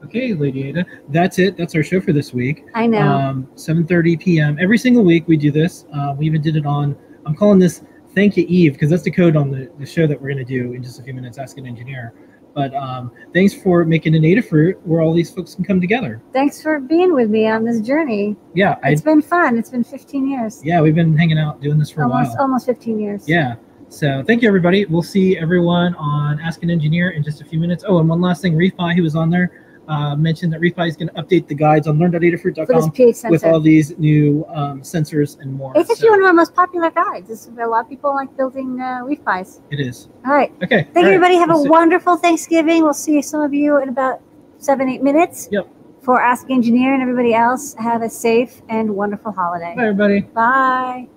Okay, 0.04 0.32
Lady 0.34 0.68
Ada. 0.68 0.86
That's 1.08 1.38
it. 1.38 1.56
That's 1.56 1.74
our 1.74 1.82
show 1.82 2.00
for 2.00 2.12
this 2.12 2.32
week. 2.32 2.64
I 2.74 2.86
know. 2.86 3.00
Um, 3.00 3.48
7:30 3.56 4.16
p.m. 4.20 4.58
Every 4.60 4.78
single 4.78 5.02
week 5.02 5.26
we 5.26 5.36
do 5.36 5.50
this. 5.50 5.86
Uh, 5.92 6.14
we 6.16 6.26
even 6.26 6.40
did 6.42 6.56
it 6.56 6.66
on. 6.66 6.96
I'm 7.24 7.34
calling 7.34 7.58
this 7.58 7.82
"Thank 8.14 8.36
You 8.36 8.44
Eve" 8.48 8.74
because 8.74 8.90
that's 8.90 9.02
the 9.02 9.10
code 9.10 9.34
on 9.34 9.50
the, 9.50 9.70
the 9.78 9.86
show 9.86 10.06
that 10.06 10.20
we're 10.20 10.32
going 10.32 10.44
to 10.44 10.44
do 10.44 10.72
in 10.74 10.82
just 10.82 11.00
a 11.00 11.02
few 11.02 11.14
minutes. 11.14 11.38
Ask 11.38 11.58
an 11.58 11.66
engineer. 11.66 12.14
But 12.56 12.74
um, 12.74 13.12
thanks 13.34 13.52
for 13.52 13.84
making 13.84 14.14
a 14.14 14.18
native 14.18 14.46
Adafruit 14.46 14.80
where 14.84 15.02
all 15.02 15.12
these 15.12 15.30
folks 15.30 15.54
can 15.54 15.62
come 15.62 15.78
together. 15.78 16.22
Thanks 16.32 16.62
for 16.62 16.80
being 16.80 17.12
with 17.12 17.28
me 17.28 17.46
on 17.46 17.64
this 17.64 17.82
journey. 17.82 18.34
Yeah, 18.54 18.76
I 18.82 18.92
It's 18.92 19.02
been 19.02 19.20
fun. 19.20 19.58
It's 19.58 19.68
been 19.68 19.84
15 19.84 20.26
years. 20.26 20.62
yeah 20.64 20.80
we've 20.80 20.94
been 20.94 21.14
hanging 21.14 21.38
out 21.38 21.60
doing 21.60 21.78
this 21.78 21.90
for 21.90 22.00
a 22.00 22.08
almost 22.10 22.30
while. 22.30 22.40
almost 22.46 22.64
15 22.64 22.98
years. 22.98 23.28
Yeah. 23.28 23.56
So 23.90 24.24
thank 24.26 24.40
you 24.40 24.48
everybody. 24.48 24.86
We'll 24.86 25.02
see 25.02 25.36
everyone 25.36 25.94
on 25.96 26.40
Ask 26.40 26.62
an 26.62 26.70
Engineer 26.70 27.10
in 27.10 27.22
just 27.22 27.42
a 27.42 27.44
few 27.44 27.58
minutes. 27.60 27.84
Oh, 27.86 27.98
and 27.98 28.08
one 28.08 28.22
last 28.22 28.40
thing, 28.40 28.56
reef-pi, 28.56 28.94
who 28.94 29.02
was 29.02 29.14
on 29.14 29.28
there, 29.28 29.65
uh, 29.88 30.16
mentioned 30.16 30.52
that 30.52 30.60
reef-pi 30.60 30.86
is 30.86 30.96
going 30.96 31.08
to 31.08 31.14
update 31.14 31.46
the 31.46 31.54
guides 31.54 31.86
on 31.86 31.98
learn.adafruit.com 31.98 33.30
with 33.30 33.44
all 33.44 33.60
these 33.60 33.96
new 33.98 34.44
um, 34.48 34.82
sensors 34.82 35.38
and 35.40 35.52
more. 35.52 35.72
It's 35.76 35.88
So 35.88 35.94
actually 35.94 36.10
one 36.10 36.20
of 36.20 36.26
our 36.26 36.32
most 36.32 36.54
popular 36.54 36.90
guides. 36.90 37.28
This, 37.28 37.48
a 37.60 37.66
lot 37.66 37.84
of 37.84 37.88
people 37.88 38.14
like 38.14 38.36
building 38.36 38.80
uh, 38.80 39.04
it 39.06 39.80
is. 39.80 40.08
All 40.26 40.32
right. 40.32 40.52
Okay. 40.62 40.82
Thank 40.82 40.96
all 40.96 41.02
you, 41.02 41.08
right. 41.08 41.14
everybody. 41.14 41.34
Have 41.36 41.48
We'll 41.48 41.60
a 41.60 41.64
see- 41.64 41.68
wonderful 41.70 42.16
Thanksgiving. 42.16 42.82
We'll 42.82 42.94
see 42.94 43.22
some 43.22 43.40
of 43.42 43.54
you 43.54 43.80
in 43.82 43.88
about 43.88 44.20
seven, 44.58 44.88
eight 44.88 45.02
minutes. 45.02 45.48
Yep. 45.52 45.68
For 46.02 46.20
Ask 46.20 46.50
Engineer 46.50 46.94
and 46.94 47.02
everybody 47.02 47.34
else, 47.34 47.74
have 47.74 48.02
a 48.02 48.08
safe 48.08 48.62
and 48.68 48.94
wonderful 48.94 49.32
holiday. 49.32 49.74
Bye, 49.74 49.82
everybody. 49.82 50.20
Bye. 50.20 51.08